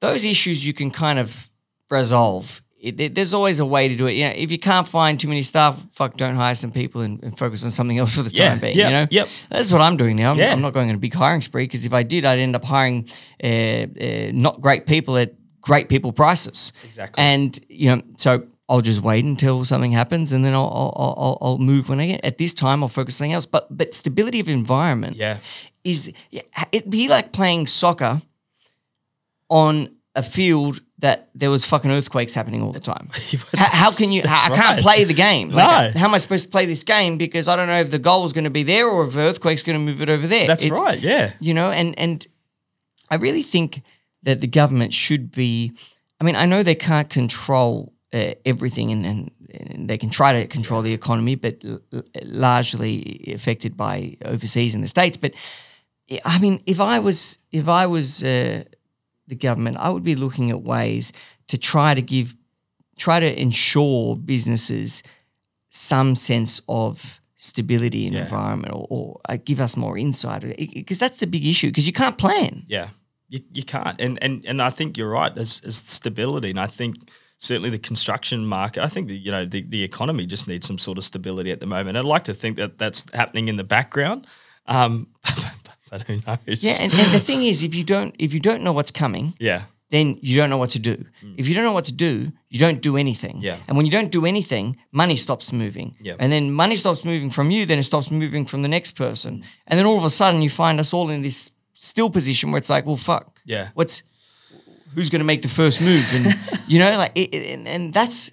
[0.00, 1.50] those issues you can kind of
[1.90, 2.62] resolve.
[2.80, 4.12] It, there- there's always a way to do it.
[4.12, 7.20] You know, if you can't find too many staff, fuck, don't hire some people and,
[7.24, 8.76] and focus on something else for the Yeah, time being.
[8.76, 9.28] yeah, you know, yep.
[9.50, 10.30] that's what I'm doing now.
[10.32, 10.52] I'm, Yeah.
[10.52, 12.64] I'm not going on a big hiring spree because if I did, I'd end up
[12.64, 13.08] hiring
[13.42, 16.72] uh, uh, not great people at great people prices.
[16.84, 17.20] Exactly.
[17.22, 21.38] And you know, so I'll just wait until something happens, and then I'll I'll, I'll,
[21.40, 22.24] I'll move when I get.
[22.24, 23.46] At this time, I'll focus on something else.
[23.46, 25.38] But but stability of environment Yeah.
[25.84, 26.12] is
[26.72, 28.20] it'd be like playing soccer
[29.48, 33.08] on a field that there was fucking earthquakes happening all the time.
[33.54, 34.22] how, how can you?
[34.26, 34.82] How, I can't right.
[34.82, 35.50] play the game.
[35.50, 36.00] Like, No.
[36.00, 37.18] How am I supposed to play this game?
[37.18, 39.20] Because I don't know if the goal is going to be there or if the
[39.20, 40.46] earthquake's going to move it over there.
[40.46, 40.98] That's It's- right.
[40.98, 41.32] Yeah.
[41.40, 42.26] you know and and
[43.10, 43.80] i really think
[44.24, 45.72] that the government should be
[46.20, 50.32] i mean i know they can't control uh, everything and, and and they can try
[50.32, 51.80] to control the economy, but l-
[52.24, 55.16] largely affected by overseas in the states.
[55.16, 55.32] But
[56.24, 58.64] I mean, if I was if I was uh,
[59.26, 61.12] the government, I would be looking at ways
[61.48, 62.34] to try to give,
[62.96, 65.02] try to ensure businesses
[65.70, 68.22] some sense of stability in Yeah.
[68.22, 70.42] environment, or, or uh, give us more insight,
[70.74, 71.68] because that's the big issue.
[71.68, 72.64] Because you can't plan.
[72.68, 72.88] Yeah,
[73.28, 75.34] you, you can't, and and and I think you're right.
[75.34, 76.94] There's, there's stability, and I think
[77.38, 78.82] certainly the construction market.
[78.82, 81.60] I think the you know the, the economy just needs some sort of stability at
[81.60, 81.96] the moment.
[81.96, 84.26] I'd like to think that that's happening in the background,
[84.66, 85.08] um,
[85.90, 86.62] but who knows?
[86.62, 89.34] Yeah, and, and the thing is, if you don't if you don't know what's coming,
[89.38, 91.04] yeah, then you don't know what to do.
[91.36, 93.36] If you don't know what to do, you don't do anything.
[93.36, 93.42] Mm.
[93.42, 93.56] Yeah.
[93.66, 95.96] And when you don't do anything, money stops moving.
[96.00, 96.16] Yeah.
[96.18, 98.96] And then money stops moving from you, then it stops moving from the next Mm.
[98.98, 99.44] person.
[99.66, 102.58] And then all of a sudden you find us all in this still position where
[102.58, 103.40] it's like, well, fuck.
[103.46, 103.68] Yeah.
[103.74, 104.02] What's
[104.94, 106.04] who's going to make the first move?
[106.12, 106.34] And
[106.66, 108.30] you know, like, it, it- and, and that's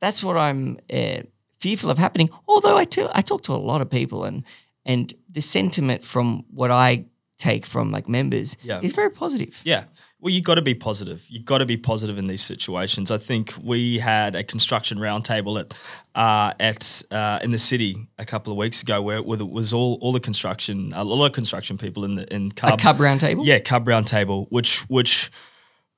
[0.00, 1.22] that's what I'm uh,
[1.60, 2.30] fearful of happening.
[2.48, 4.44] Although I tell, I talk to a lot of people, and
[4.84, 7.04] and the sentiment from what I
[7.38, 8.80] take from like members Yeah.
[8.82, 9.60] is very positive.
[9.64, 9.84] Yeah.
[10.20, 11.26] Well, you got to be positive.
[11.28, 13.10] You got to be positive in these situations.
[13.10, 15.74] I think we had a construction roundtable at
[16.14, 19.50] uh, at uh, in the city a couple of weeks ago, where it was- it
[19.50, 22.78] was all all the construction, a lot of construction people in the in A Cub.
[22.80, 23.44] cub round table.
[23.44, 25.30] Yeah, Cub Roundtable, which which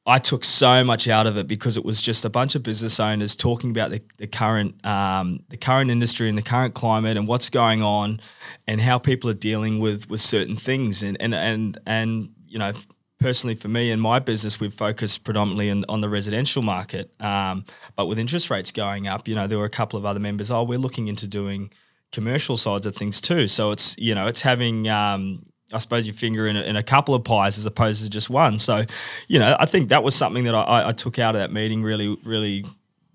[0.07, 3.01] I took so much out of it because it was just a bunch of business
[3.01, 7.27] owners talking about the, the current um, the current industry and the current climate and
[7.27, 8.21] what's going on
[8.67, 11.03] and how people are dealing with with certain things.
[11.03, 12.73] And and and and you know
[13.19, 17.11] personally for me and my business we've focused predominantly in, on the residential market.
[17.21, 17.65] Um,
[17.97, 20.51] but with interest rates going up you know there were a couple of other members
[20.51, 21.71] oh we're looking into doing
[22.13, 23.47] commercial sides of things too.
[23.49, 26.83] So it's you know it's having um, I suppose your finger in a, in a
[26.83, 28.59] couple of pies as opposed to just one.
[28.59, 28.85] So,
[29.29, 31.83] you know, I think that was something that I- I, took out of that meeting.
[31.83, 32.65] Really, really,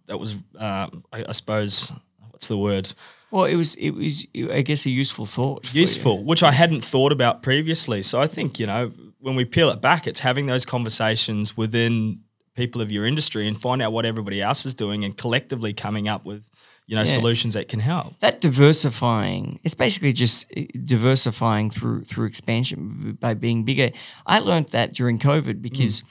[0.07, 1.93] that was, um, I, I suppose,
[2.31, 2.91] what's the word?
[3.31, 5.73] Well, it was it was I guess a useful thought.
[5.73, 8.01] Useful, which I hadn't thought about previously.
[8.01, 12.21] So I think you know when we peel it back, it's having those conversations within
[12.55, 16.07] people of your industry and find out what everybody else is doing and collectively coming
[16.07, 16.49] up with
[16.89, 17.13] you know Yeah.
[17.19, 18.19] solutions that can help.
[18.19, 23.89] That diversifying, it's basically just uh, diversifying through through expansion by being bigger.
[24.25, 26.03] I learned that during COVID because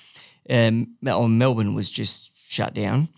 [0.48, 3.08] um, Melbourne was just shut down.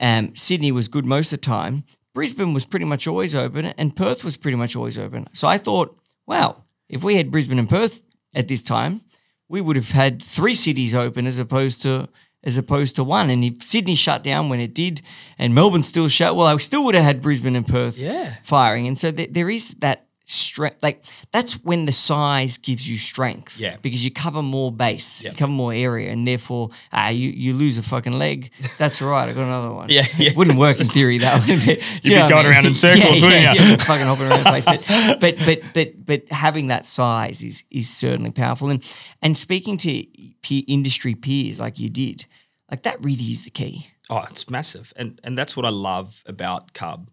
[0.00, 1.82] Um, Sydney was good most of the time.
[2.14, 5.26] Brisbane was pretty much always open, and Perth was pretty much always open.
[5.32, 8.02] So I thought, wow, if we had Brisbane and Perth
[8.32, 9.00] at this time,
[9.48, 12.08] we would have had three cities open as opposed to
[12.44, 13.30] as opposed to one.
[13.30, 15.02] And if Sydney shut down when it did,
[15.38, 18.36] and Melbourne still shut, well, I still would have had Brisbane and Perth Yeah.
[18.42, 18.86] firing.
[18.86, 20.82] And so th- there is that strength.
[20.82, 23.58] Like that's when the size gives you strength.
[23.58, 23.76] Yeah.
[23.82, 25.30] because you cover more base, Yeah.
[25.30, 28.50] you cover more area, and therefore ah, you you lose a fucking leg.
[28.78, 29.28] That's all right.
[29.28, 29.88] I got another one.
[29.88, 30.30] Yeah, yeah.
[30.36, 31.38] wouldn't work in theory though.
[31.46, 31.64] You'd
[32.02, 33.60] be going around in circles, wouldn't yeah, you?
[33.60, 34.64] Yeah, fucking hopping around the place.
[34.64, 38.70] But, but but but but having that size is is certainly powerful.
[38.70, 38.84] And
[39.22, 40.04] and speaking to
[40.42, 42.26] pe- industry peers like you did,
[42.70, 43.88] like that really is the key.
[44.10, 47.10] Oh, it's massive, and and that's what I love about Cub,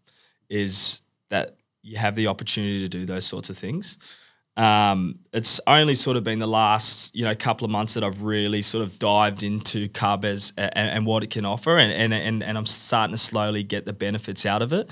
[0.50, 3.98] is that you have the opportunity to do those sorts of things.
[4.58, 8.24] Um, it's only sort of been the last you know couple of months that I've
[8.24, 9.90] really sort of dived into
[10.24, 13.64] as and, and what it can offer, and, and and and I'm starting to slowly
[13.64, 14.90] get the benefits out of it.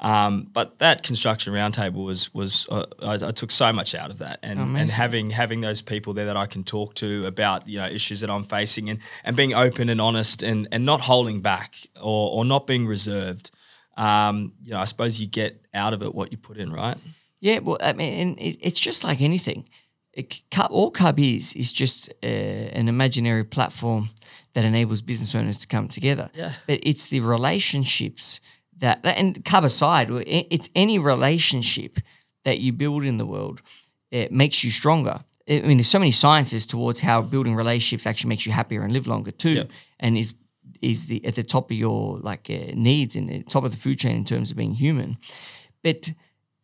[0.00, 4.18] Um, but that construction roundtable was was uh, I, I took so much out of
[4.18, 7.78] that, and and having having those people there that I can talk to about you
[7.78, 11.40] know issues that I'm facing, and and being open and honest, and and not holding
[11.40, 13.50] back or or not being reserved.
[13.96, 16.96] Um, you know, I suppose you get out of it what you put in, right?
[17.40, 19.68] Yeah, well, I mean, it, it's just like anything.
[20.12, 24.08] It, all Cub is is just uh, an imaginary platform
[24.54, 26.30] that enables business owners to come together.
[26.34, 26.52] Yeah.
[26.66, 28.40] But it's the relationships
[28.78, 31.98] that, and Cub aside, it's any relationship
[32.44, 33.60] that you build in the world.
[34.10, 35.24] It makes you stronger.
[35.48, 38.92] I mean, there's so many sciences towards how building relationships actually makes you happier and
[38.92, 39.70] live longer too, Yep.
[40.00, 40.34] and is
[40.82, 43.76] is the at the top of your like uh, needs and the top of the
[43.76, 45.16] food chain in terms of being human.
[45.82, 46.12] But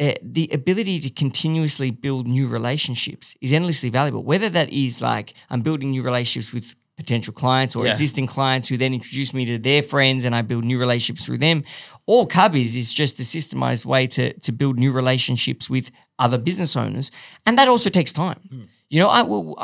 [0.01, 4.22] uh, the ability to continuously build new relationships is endlessly valuable.
[4.22, 7.90] Whether that is like I'm building new relationships with potential clients or Yeah.
[7.92, 11.38] existing clients who then introduce me to their friends and I build new relationships through
[11.38, 11.64] them.
[12.07, 16.77] All Cubbies is just a systemized way to, to build new relationships with other business
[16.77, 17.11] owners.
[17.46, 18.68] And that also takes time.
[18.90, 19.20] You know, I,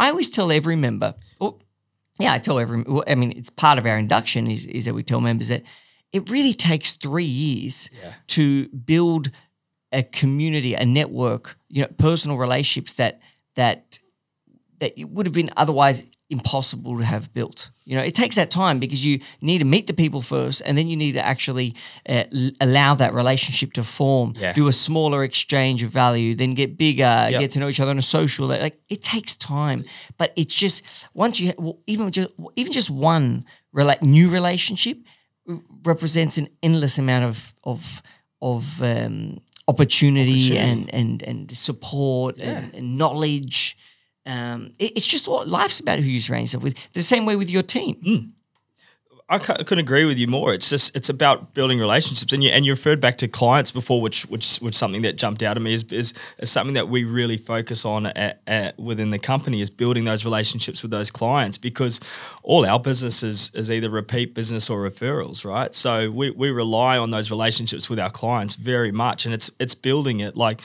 [0.07, 1.59] I always tell every member, oh,
[2.19, 5.03] yeah, I tell every, I mean, it's part of our induction is, is that we
[5.03, 5.63] tell members that
[6.13, 8.15] it really takes three years Yeah.
[8.29, 9.31] to build
[9.93, 13.21] a community, a network, you know, personal relationships that
[13.55, 13.99] that
[14.81, 17.71] that would have been otherwise impossible to have built.
[17.87, 20.77] You know, it takes that time because you need to meet the people first, and
[20.77, 21.75] then you need to actually
[22.09, 24.35] uh, l- allow that relationship to form.
[24.37, 24.53] Yeah.
[24.53, 27.41] Do a smaller exchange of value, then get bigger, Yep.
[27.41, 28.47] get to know each other on a social.
[28.49, 29.85] Like it takes time,
[30.19, 30.83] but it's just
[31.15, 34.99] once you well, even just even just one rela- new relationship
[35.85, 38.03] represents an endless amount of of
[38.43, 40.59] of um, opportunity, Opportunity.
[40.59, 43.77] and and and support and, and knowledge.
[44.29, 45.99] Um, it- it's just what life's about.
[45.99, 46.77] Who you surround yourself with.
[46.93, 47.97] The same way with your team.
[48.05, 48.29] Cou-
[49.31, 50.55] I couldn't agree with you more.
[50.55, 54.01] It's just it's about building relationships, and you and you referred back to clients before,
[54.01, 57.05] which which which something that jumped out at me is is, is something that we
[57.05, 61.59] really focus on at, at, within the company is building those relationships with those clients
[61.59, 62.01] because
[62.43, 65.75] all our business is, is either repeat business or referrals, right?
[65.75, 69.75] So we, we rely on those relationships with our clients very much, and it's it's
[69.75, 70.63] building it like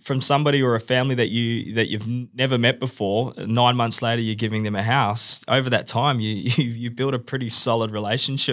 [0.00, 3.34] from somebody or a family that you that you've never met before.
[3.36, 5.44] Nine months later, you're giving them a house.
[5.46, 7.99] Over that time, you you, you build a pretty solid relationship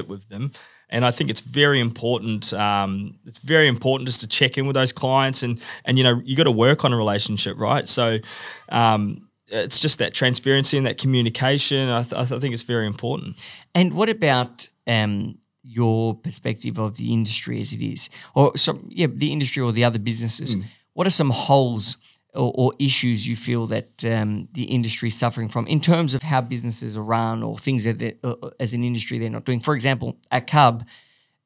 [0.07, 0.51] with them.
[0.89, 2.53] And I think it's very important.
[2.53, 6.21] Um, it's very important just to check in with those clients, and and you know
[6.23, 7.85] you got to work on a relationship, right?
[7.87, 8.19] So,
[8.69, 11.89] um, it's just that transparency and that communication.
[11.89, 13.37] I, th- I th- I think it's very important.
[13.75, 19.07] And what about um, your perspective of the industry as it is, or some yeah,
[19.09, 20.53] the industry or the other businesses?
[20.53, 20.61] Hmm.
[20.93, 21.97] What are some holes
[22.33, 26.21] or, or issues you feel that um, the industry is suffering from in terms of
[26.23, 29.59] how businesses are run or things that uh, uh, as an industry they're not doing?
[29.59, 30.85] For example, at Cub.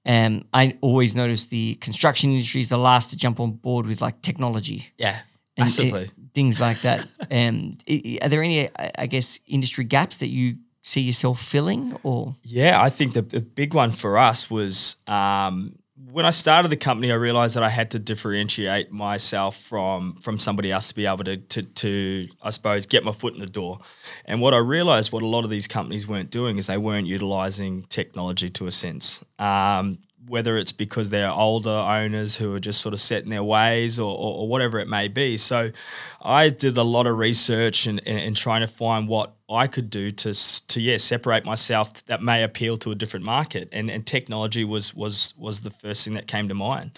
[0.04, 4.02] Um, I always notice the construction industry is the last to jump on board with
[4.02, 5.20] like technology Yeah,
[5.56, 6.06] massively.
[6.06, 7.08] it- things like that.
[7.32, 7.78] um,
[8.24, 12.82] are there any, I I guess, industry gaps that you see yourself filling, or Yeah,
[12.82, 15.76] I think the, the big one for us was um,
[16.10, 17.12] when I started the company.
[17.12, 21.24] I realized that I had to differentiate myself from from somebody else to be able
[21.26, 23.80] to, to to I suppose get my foot in the door.
[24.26, 27.08] And what I realized, what a lot of these companies weren't doing, is they weren't
[27.08, 29.24] utilizing technology to a sense.
[29.38, 30.00] Um,
[30.32, 34.00] whether it's because they're older owners who are just sort of set in their ways
[34.00, 35.36] or, or, or whatever it may be.
[35.36, 35.72] So
[36.22, 39.90] I did a lot of research and, and, and trying to find what I could
[39.90, 40.34] do to,
[40.68, 43.68] to yeah, separate myself that may appeal to a different market.
[43.74, 46.98] And, and technology was, was, was the first thing that came to mind.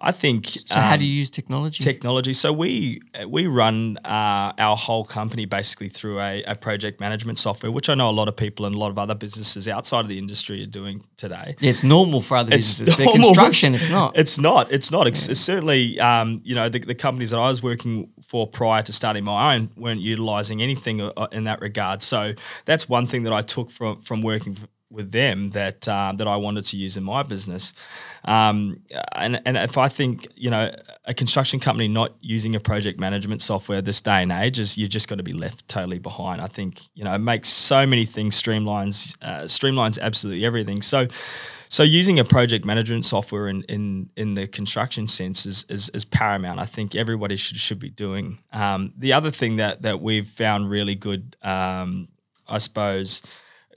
[0.00, 0.46] I think.
[0.46, 0.78] so?
[0.78, 1.82] how do you use technology?
[1.82, 2.32] Technology.
[2.32, 7.72] So we we run uh, our whole company basically through a, a project management software,
[7.72, 10.08] which I know a lot of people and a lot of other businesses outside of
[10.08, 11.56] the industry are doing today.
[11.60, 13.24] yeah, it's normal for other It's businesses, but normal.
[13.34, 14.16] construction, it's not.
[14.18, 14.70] It's not.
[14.70, 15.06] It's not.
[15.06, 18.82] It's, it's certainly, um, you know, the, the companies that I was working for prior
[18.82, 22.02] to starting my own weren't utilizing anything uh, in that regard.
[22.02, 22.34] So
[22.66, 26.26] that's one thing that I took from from working f- with them that uh, that
[26.28, 27.72] I wanted to use in my business.
[28.24, 32.98] Um, and and if I think you know a construction company not using a project
[33.00, 36.40] management software this day and age is you're just going to be left totally behind.
[36.40, 40.82] I think you know it makes so many things streamlines uh, streamlines absolutely everything.
[40.82, 41.08] So.
[41.70, 46.02] So using a project management software in, in, in the construction sense is, is, is
[46.06, 46.58] paramount.
[46.58, 48.38] I think everybody should should be doing.
[48.54, 52.08] Um, the other thing that that we've found really good, um,
[52.48, 53.20] I suppose,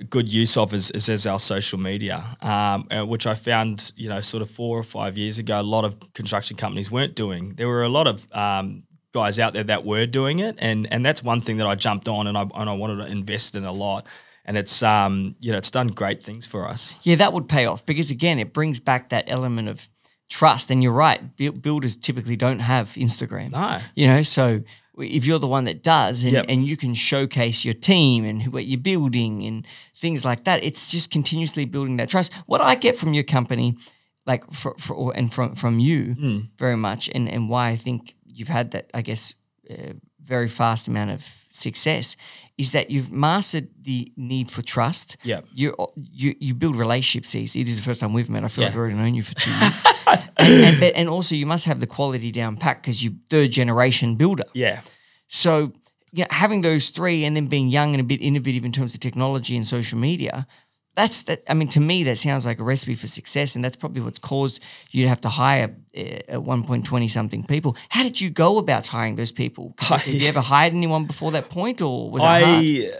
[0.09, 4.09] good use of is, is as our social media, um, uh, which I found you
[4.09, 7.53] know sort of four or five years ago, a lot of construction companies weren't doing.
[7.55, 11.05] There were a lot of um, guys out there that were doing it, and and
[11.05, 13.65] that's one thing that I jumped on and I and I wanted to invest in
[13.65, 14.05] a lot.
[14.43, 16.95] And it's um you know it's done great things for us.
[17.03, 19.87] yeah, that would pay off because again, it brings back that element of
[20.29, 20.71] trust.
[20.71, 21.21] And you're right,
[21.61, 23.51] builders typically don't have Instagram.
[23.51, 23.79] No.
[23.95, 24.61] You know, so
[24.97, 26.45] if you're the one that does and, Yep.
[26.49, 30.63] and you can showcase your team and who, what you're building and things like that,
[30.63, 32.33] it's just continuously building that trust.
[32.45, 33.77] What I get from your company,
[34.25, 36.39] like for, for or- and from from you Hmm.
[36.57, 39.33] very much, and and why I think you've had that, I guess,
[39.69, 39.93] uh,
[40.35, 42.15] very fast amount of success,
[42.57, 45.17] is that you've mastered the need for trust.
[45.23, 45.45] Yep.
[45.53, 47.63] You you you build relationships easy.
[47.63, 48.43] This is the first time we've met.
[48.43, 49.83] I feel like I've already known you for two years.
[50.07, 53.51] and, and, but, and also, you must have the quality down pat because you're third
[53.51, 54.47] generation builder.
[54.53, 54.81] Yeah.
[55.27, 55.73] So,
[56.11, 58.93] you know, having those three and then being young and a bit innovative in terms
[58.93, 60.47] of technology and social media,
[60.95, 61.43] that's that.
[61.49, 64.19] I mean, to me, that sounds like a recipe for success, and that's probably what's
[64.19, 67.75] caused you to have to hire uh, at one point twenty something people.
[67.89, 69.73] How did you go about hiring those people?
[69.77, 72.41] 'Cause Have you ever hired anyone before that point, or was it hard?
[72.43, 72.91] I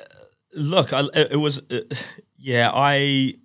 [0.54, 0.94] look.
[0.94, 1.62] I, it was.
[1.70, 1.82] Uh,
[2.38, 2.72] yeah.
[2.74, 3.36] I.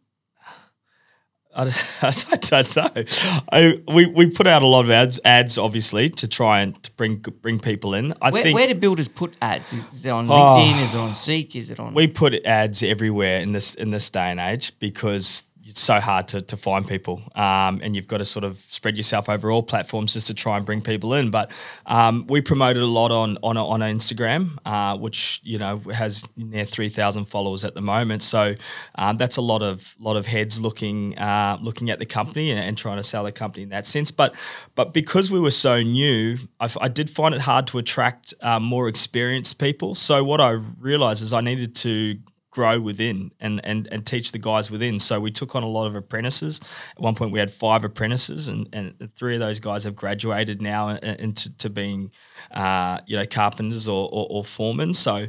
[1.57, 3.05] I, I don't know.
[3.51, 6.90] I, we, we put out a lot of ads, ads obviously to try and to
[6.92, 8.12] bring bring people in.
[8.21, 9.73] I Where, think where do builders put ads?
[9.73, 10.33] Is, is it on Oh.
[10.35, 10.85] LinkedIn?
[10.85, 11.57] Is it on Seek?
[11.57, 11.95] Is it on?
[11.95, 15.45] we put ads everywhere in this in this day and age because
[15.79, 19.29] so hard to, to find people, um, and you've got to sort of spread yourself
[19.29, 21.31] over all platforms just to try and bring people in.
[21.31, 21.51] But
[21.87, 26.64] um, we promoted a lot on on on Instagram, uh, which you know has near
[26.64, 28.22] three thousand followers at the moment.
[28.22, 28.55] So
[28.97, 32.61] um, that's a lot of lot of heads looking uh, looking at the company and,
[32.61, 34.11] and, trying to sell the company in that sense.
[34.11, 34.35] But
[34.74, 38.64] but because we were so new, I, I did find it hard to attract um,
[38.64, 39.95] more experienced people.
[39.95, 40.51] So what I
[40.81, 42.18] realized is I needed to
[42.57, 44.99] grow within and, and and teach the guys within.
[44.99, 46.59] So we took on a lot of apprentices.
[46.97, 50.63] At one point, we had five apprentices, and, and three of those guys have graduated
[50.63, 52.11] now into to being,
[52.51, 54.95] uh, you know, carpenters or, or, or foremen.
[54.95, 55.27] So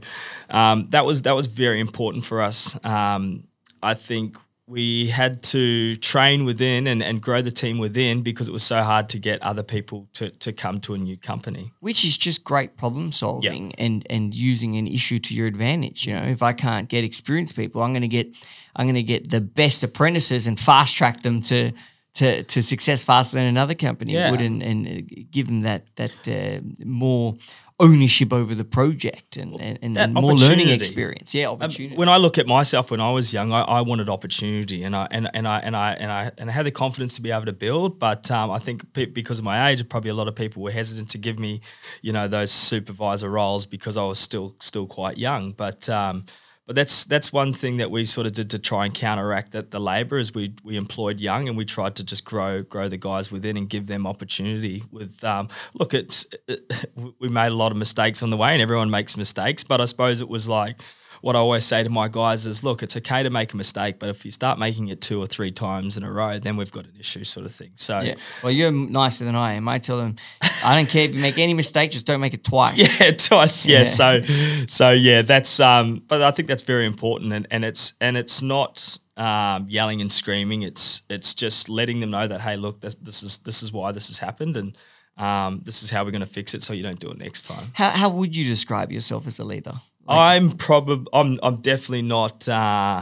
[0.50, 2.80] um, that was that was very important for us.
[2.86, 3.44] Um,
[3.84, 8.52] I think we had to train within and, and grow the team within because it
[8.52, 11.72] was so hard to get other people to, to come to a new company.
[11.80, 16.06] Which is just great problem solving and, and using an issue to your advantage.
[16.06, 18.36] You know, if I can't get experienced people, I'm gonna get
[18.76, 21.72] I'm gonna get the best apprentices and fast track them to
[22.16, 24.32] to, to success faster than another company yeah.
[24.32, 27.36] would and, and give them that that uh, more
[27.80, 31.36] ownership over the project and, and, and more learning experience.
[31.36, 31.94] Yeah, um, opportunity.
[31.94, 34.96] Um, when I look at myself when I was young, I, I, wanted opportunity and
[34.96, 37.32] I and, and I and I and I and I had the confidence to be
[37.32, 38.00] able to build.
[38.00, 41.10] But um, I think because of my age, probably a lot of people were hesitant
[41.10, 41.62] to give me,
[42.02, 45.52] you know, those supervisor roles because I was still still quite young.
[45.52, 46.26] But um,
[46.68, 49.72] but that's that's one thing that we sort of did to try and counteract that
[49.72, 52.98] the labour is we we employed young and we tried to just grow grow the
[52.98, 54.84] guys within and give them opportunity.
[54.92, 56.70] With um, look, it's it,
[57.20, 59.86] we made a lot of mistakes on the way and everyone makes mistakes, but I
[59.86, 60.82] suppose it was like
[61.22, 64.00] what I always say to my guys is, look, it's okay to make a mistake,
[64.00, 66.72] but if you start making it two or three times in a row, then we've
[66.72, 67.72] got an issue, sort of thing.
[67.76, 68.16] So, yeah.
[68.44, 69.68] Well, you're nicer than I am.
[69.68, 70.16] I tell them,
[70.64, 72.78] I don't care if you make any mistake, just don't make it twice.
[73.00, 73.66] Yeah, twice.
[73.66, 73.80] Yeah.
[73.80, 73.84] yeah.
[73.84, 74.24] So,
[74.68, 75.60] so yeah, that's.
[75.60, 78.98] Um, but I think that's very important, and and it's and it's not.
[79.18, 80.62] Um, yelling and screaming.
[80.62, 83.92] It's it's just letting them know that hey, look, this, this is this is why
[83.92, 84.78] this has happened, and
[85.18, 87.48] um, this is how we're going to fix it, so you don't do it next
[87.48, 87.72] time.
[87.74, 89.74] How how would you describe yourself as a leader?
[90.08, 92.48] Like, I'm probably I'm I'm definitely not.
[92.48, 93.02] Uh,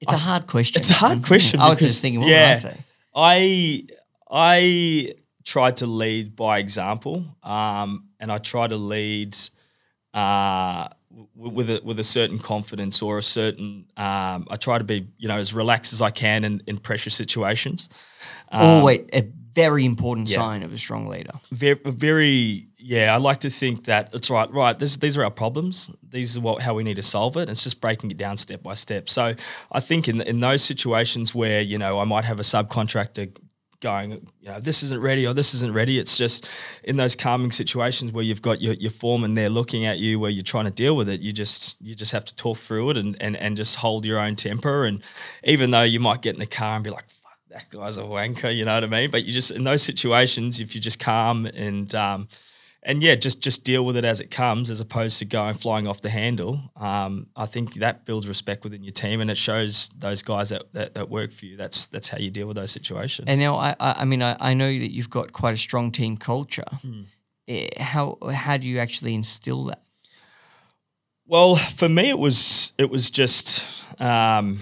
[0.00, 0.80] it's a hard question.
[0.80, 1.60] It's a hard question.
[1.60, 2.76] I was just thinking, what yeah, I say?
[3.14, 3.84] I
[4.30, 5.14] I
[5.44, 9.36] try to lead by example, um, and I try to lead
[10.14, 10.88] uh,
[11.34, 13.86] with a with a certain confidence or a certain.
[13.96, 17.10] Um, I try to be you know as relaxed as I can in, in pressure
[17.10, 17.88] situations.
[18.50, 20.36] Um, Always a very important yeah.
[20.36, 21.32] sign of a strong leader.
[21.50, 24.50] Very, very yeah, I like to think that it's right.
[24.52, 25.90] Right, this, these are our problems.
[26.08, 27.48] These are what how we need to solve it.
[27.48, 29.08] It's just breaking it down step by step.
[29.08, 29.34] So
[29.72, 33.36] I think in in those situations where you know I might have a subcontractor
[33.80, 34.10] going,
[34.40, 35.98] you know, this isn't ready or this isn't ready.
[35.98, 36.48] It's just
[36.82, 38.90] in those calming situations where you've got your, your
[39.34, 41.20] there looking at you where you're trying to deal with it.
[41.20, 44.20] You just you just have to talk through it and and and just hold your
[44.20, 44.84] own temper.
[44.84, 45.02] And
[45.42, 48.02] even though you might get in the car and be like, "Fuck, that guy's a
[48.02, 49.10] wanker," you know what I mean?
[49.10, 52.28] But you just in those situations, if you just calm and um,
[52.82, 55.88] and yeah, just just deal with it as it comes, as opposed to going flying
[55.88, 56.60] off the handle.
[56.76, 60.72] Um, I think that builds respect within your team, and it shows those guys that,
[60.74, 61.56] that, that, work for you.
[61.56, 63.26] That's that's how you deal with those situations.
[63.28, 66.16] And now, I I mean, I, I know that you've got quite a strong team
[66.16, 66.68] culture.
[66.82, 67.02] Hmm.
[67.78, 69.82] How how do you actually instill that?
[71.26, 73.64] Well, for me, it was it was just.
[74.00, 74.60] Um,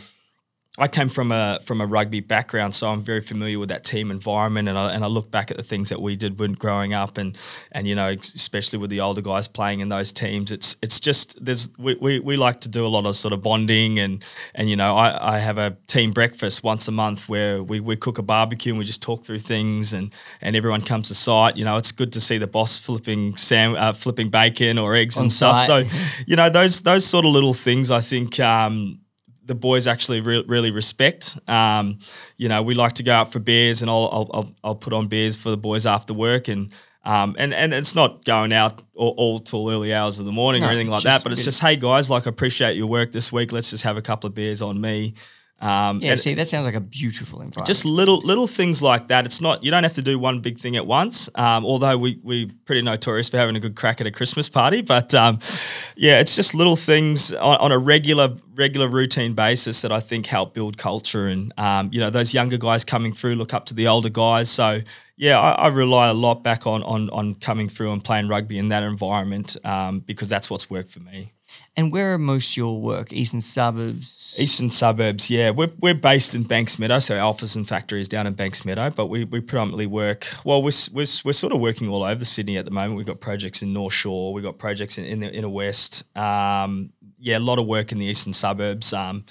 [0.78, 4.10] I came from a from a rugby background, so I'm very familiar with that team
[4.10, 6.92] environment, and I, and I look back at the things that we did when growing
[6.92, 7.36] up, and
[7.72, 11.42] and you know especially with the older guys playing in those teams, it's it's just
[11.42, 14.22] there's we, we, we like to do a lot of sort of bonding, and
[14.54, 17.96] and you know I, I have a team breakfast once a month where we, we
[17.96, 20.12] cook a barbecue and we just talk through things, and
[20.42, 21.56] and everyone comes to site.
[21.56, 25.16] You know it's good to see the boss flipping sam uh, flipping bacon or eggs
[25.16, 25.62] On and stuff.
[25.62, 25.84] So
[26.26, 28.38] you know those those sort of little things I think.
[28.40, 29.00] Um,
[29.46, 31.38] the boys actually re- really respect.
[31.48, 31.98] Um,
[32.36, 35.06] you know, we like to go out for beers, and I'll, I'll, I'll put on
[35.06, 36.72] beers for the boys after work, and
[37.04, 40.62] um, and and it's not going out all, all till early hours of the morning
[40.62, 43.12] no, or anything like that, but it's just hey guys, like I appreciate your work
[43.12, 43.52] this week.
[43.52, 45.14] Let's just have a couple of beers on me.
[45.58, 47.66] Um, yeah, see, that sounds like a beautiful environment.
[47.66, 49.24] Just little little things like that.
[49.24, 51.30] It's not you don't have to do one big thing at once.
[51.34, 54.82] Um, although we we pretty notorious for having a good crack at a Christmas party,
[54.82, 55.38] but um,
[55.96, 60.26] yeah, it's just little things on, on, a regular regular routine basis that I think
[60.26, 61.26] help build culture.
[61.26, 64.50] And um, you know, those younger guys coming through look up to the older guys.
[64.50, 64.82] So
[65.16, 68.58] yeah, I, I rely a lot back on on on coming through and playing rugby
[68.58, 71.32] in that environment um, because that's what's worked for me.
[71.76, 73.12] And where are most your work?
[73.12, 74.36] Eastern suburbs?
[74.38, 75.50] Eastern suburbs, yeah.
[75.50, 79.06] We're, we're based in Banksmeadow, so our office and factory is down in Banksmeadow, but
[79.06, 82.64] we, we predominantly work, well, we're, we're, we're sort of working all over Sydney at
[82.64, 82.96] the moment.
[82.96, 86.04] We've got projects in North Shore, we've got projects in, in the inner west.
[86.16, 88.92] Um, yeah, a lot of work in the eastern suburbs.
[88.92, 89.24] Um,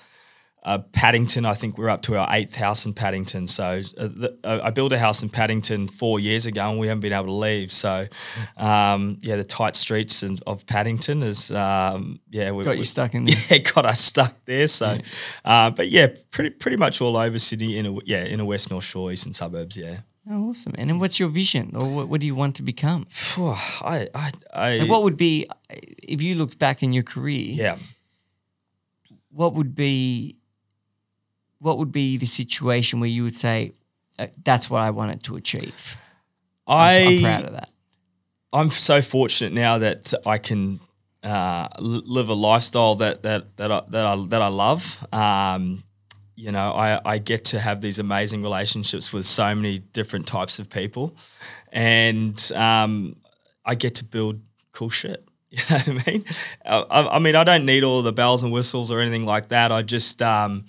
[0.65, 3.45] uh, Paddington, I think we're up to our eighth house in Paddington.
[3.47, 6.87] So uh, the, uh, I built a house in Paddington four years ago, and we
[6.87, 7.71] haven't been able to leave.
[7.71, 8.07] So
[8.57, 12.83] um, yeah, the tight streets in, of Paddington is um, yeah, we, Got we- you
[12.83, 13.35] stuck in there.
[13.49, 14.67] Yeah, got us stuck there.
[14.67, 14.97] So,
[15.45, 18.71] uh, but yeah, pretty pretty much all over Sydney, in a, yeah, in a West
[18.71, 19.77] North Shore, eastern suburbs.
[19.77, 19.99] Yeah.
[20.27, 20.73] Oh, awesome.
[20.79, 23.05] And then what's your vision or what, what do you want to become?
[23.37, 27.77] I I, I Like what would be, if you looked back in your career, yeah.
[29.29, 30.37] what would be,
[31.65, 33.73] what would be the situation where you would say,
[34.19, 35.97] uh, that's what I wanted to achieve?
[36.67, 37.69] I I'm proud of that.
[38.53, 40.79] I'm so fortunate now that I can
[41.23, 45.05] uh, live a lifestyle that that that I, that I, that I love.
[45.11, 45.83] Um,
[46.35, 50.59] you know, I, I get to have these amazing relationships with so many different types
[50.59, 51.15] of people,
[51.71, 53.15] and um,
[53.65, 54.41] I get to build
[54.71, 55.27] cool shit.
[55.55, 56.25] You know what I mean?
[56.65, 59.47] I, I I mean, I don't need all the bells and whistles or anything like
[59.49, 59.71] that.
[59.71, 60.65] I just, um,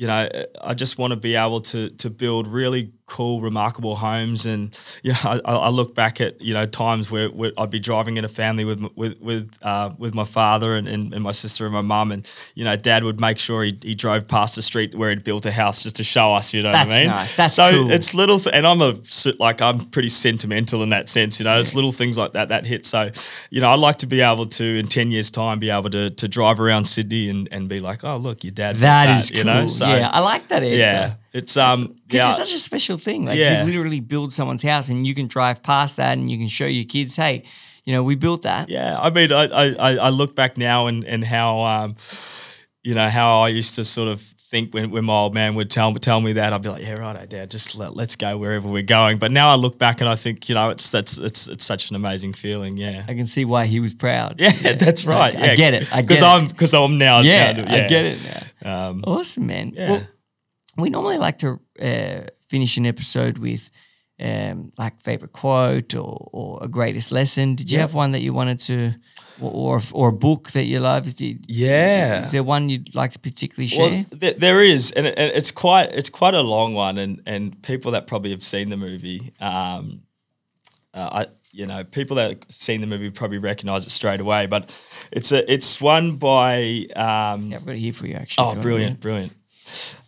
[0.00, 0.30] you know,
[0.62, 4.46] I just want to be able to to build really cool, remarkable homes.
[4.46, 4.74] And
[5.12, 8.24] know, I, I look back at you know times where, where I'd be driving in
[8.24, 11.74] a family with with with uh, with my father and, and, and my sister and
[11.74, 14.94] my mum, and you know, Dad would make sure he, he drove past the street
[14.94, 16.54] where he'd built a house just to show us.
[16.54, 17.08] You know That's what I mean?
[17.08, 17.34] nice.
[17.34, 17.90] That's so cool.
[17.90, 18.94] it's little, th- and I'm a
[19.38, 21.40] like I'm pretty sentimental in that sense.
[21.40, 22.86] You know, it's little things like that that hit.
[22.86, 23.10] So,
[23.50, 26.10] you know, I'd like to be able to in ten years' time be able to
[26.10, 28.74] to drive around Sydney and, and be like, oh look, your dad.
[28.74, 29.38] did That is cool.
[29.38, 30.76] You know, so yeah, I like that answer.
[30.76, 32.28] yeah, it's um Because yeah.
[32.28, 33.24] it's such a special thing.
[33.26, 33.60] Like Yeah.
[33.60, 36.66] you literally build someone's house and you can drive past that and you can show
[36.66, 37.42] your kids, hey,
[37.84, 38.68] you know, we built that.
[38.68, 41.96] Yeah, I mean, I, I, I- I look back now and, and how, um,
[42.82, 44.20] you know, how I used to sort of
[44.50, 46.94] think when, when my old man would tell tell me that, I'd be like, yeah,
[46.94, 49.18] right, Dad, just let, let's go wherever we're going.
[49.18, 51.90] But now I look back and I think, you know, it's that's it's it's such
[51.90, 52.76] an amazing feeling.
[52.76, 54.40] Yeah, I can see why he was proud.
[54.40, 55.34] yeah, that's right.
[55.36, 55.92] I yeah, get it.
[55.92, 56.22] I get because.
[56.22, 57.20] I'm because I'm now.
[57.20, 58.18] Yeah, now- I get it
[58.64, 58.88] now.
[58.88, 59.72] Um, Awesome, man.
[59.74, 59.90] Yeah.
[59.90, 60.02] Well,
[60.80, 63.70] we normally like to uh, finish an episode with
[64.22, 67.54] um, like favorite quote or, or a greatest lesson.
[67.54, 67.82] Did you Yeah.
[67.82, 68.92] have one that you wanted to,
[69.40, 71.06] or or, or a book that you love?
[71.06, 72.24] Is, there- Yeah.
[72.24, 73.90] is there one you'd like to particularly share?
[74.10, 77.22] Well, th- there is, and, it, and it's quite it's quite a long one, and
[77.24, 80.02] and people that probably have seen the movie, um,
[80.92, 84.44] uh, I you know people that have seen the movie probably recognize it straight away.
[84.46, 84.70] But
[85.10, 88.44] it's a it's one by um, yeah, I've got it here for you actually.
[88.44, 89.32] oh Go on, brilliant brilliant.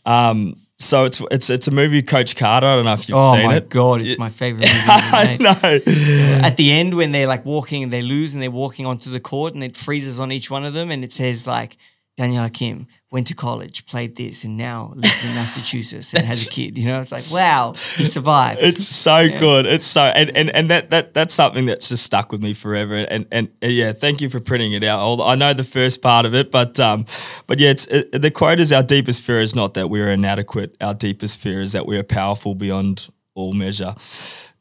[0.05, 2.67] Um, so it's it's it's a movie Coach Carter.
[2.67, 3.31] I don't know if you've yeah.
[3.31, 3.69] Oh seen my it.
[3.69, 4.73] god, it's my favorite movie.
[4.75, 5.87] I ever made.
[5.87, 6.45] know.
[6.47, 9.21] At the end, when they're like walking and they lose and they're walking onto the
[9.21, 11.77] court and it freezes on each one of them and it says like
[12.17, 16.51] Daniel Hakim went to college, played this, and now lives in Massachusetts and has a
[16.51, 16.77] kid.
[16.77, 18.61] You know, it's like wow, he survived.
[18.63, 19.65] It's so good.
[19.65, 22.97] It's so and, and and that that that's something that's just stuck with me forever.
[22.97, 25.01] And and, and yeah, thank you for printing it out.
[25.01, 27.07] Although I know the first part of it, but um,
[27.47, 30.11] but yeah, it's it, the quote is our deepest fear is not that we are
[30.11, 30.77] inadequate.
[30.83, 33.95] Our deepest fear is that we are powerful beyond all measure.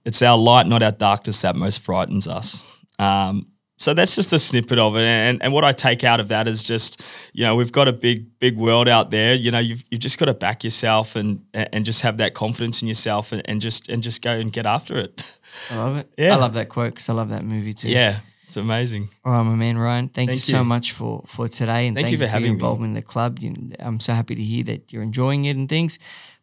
[0.05, 2.63] It's our light, not our darkness, that most frightens us.
[2.97, 3.47] Um,
[3.81, 6.47] so that's just a snippet of it, and and what I take out of that
[6.47, 7.01] is just,
[7.33, 9.33] you know, we've got a big big world out there.
[9.33, 12.81] You know, you've you've just got to back yourself and and just have that confidence
[12.81, 15.35] in yourself, and, and just and just go and get after it.
[15.69, 16.11] I love it.
[16.17, 16.33] Yeah.
[16.33, 17.89] I love that quote because I love that movie too.
[17.89, 19.09] yeah, it's amazing.
[19.25, 20.09] All right, my man Ryan.
[20.09, 22.49] Thank, you Thank so much for for today, and Thank thank, you for your having
[22.49, 22.53] me.
[22.53, 23.39] involvement in the club.
[23.39, 25.97] You, I'm so happy to hear that you're enjoying it and things.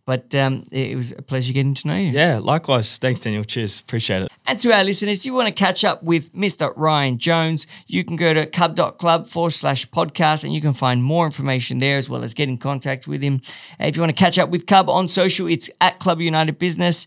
[0.09, 2.12] But um, it, was a pleasure getting to know you.
[2.12, 2.96] Yeah, likewise.
[2.96, 3.44] Thanks, Daniel.
[3.44, 3.80] Cheers.
[3.80, 4.32] Appreciate it.
[4.46, 6.72] And to our listeners, if you want to catch up with Mr.
[6.76, 11.26] Ryan Jones, you can go to cub.club forward slash podcast and you can find more
[11.26, 13.42] information there as well as get in contact with him.
[13.78, 16.59] And if you want to catch up with Cub on social, it's at Club United
[16.59, 17.06] Business.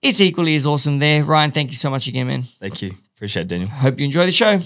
[0.00, 1.24] It's equally as awesome there.
[1.24, 2.44] Ryan, thank you so much again, man.
[2.44, 2.94] Thank you.
[3.16, 3.68] Appreciate it, Daniel.
[3.68, 4.58] Hope you enjoy the show.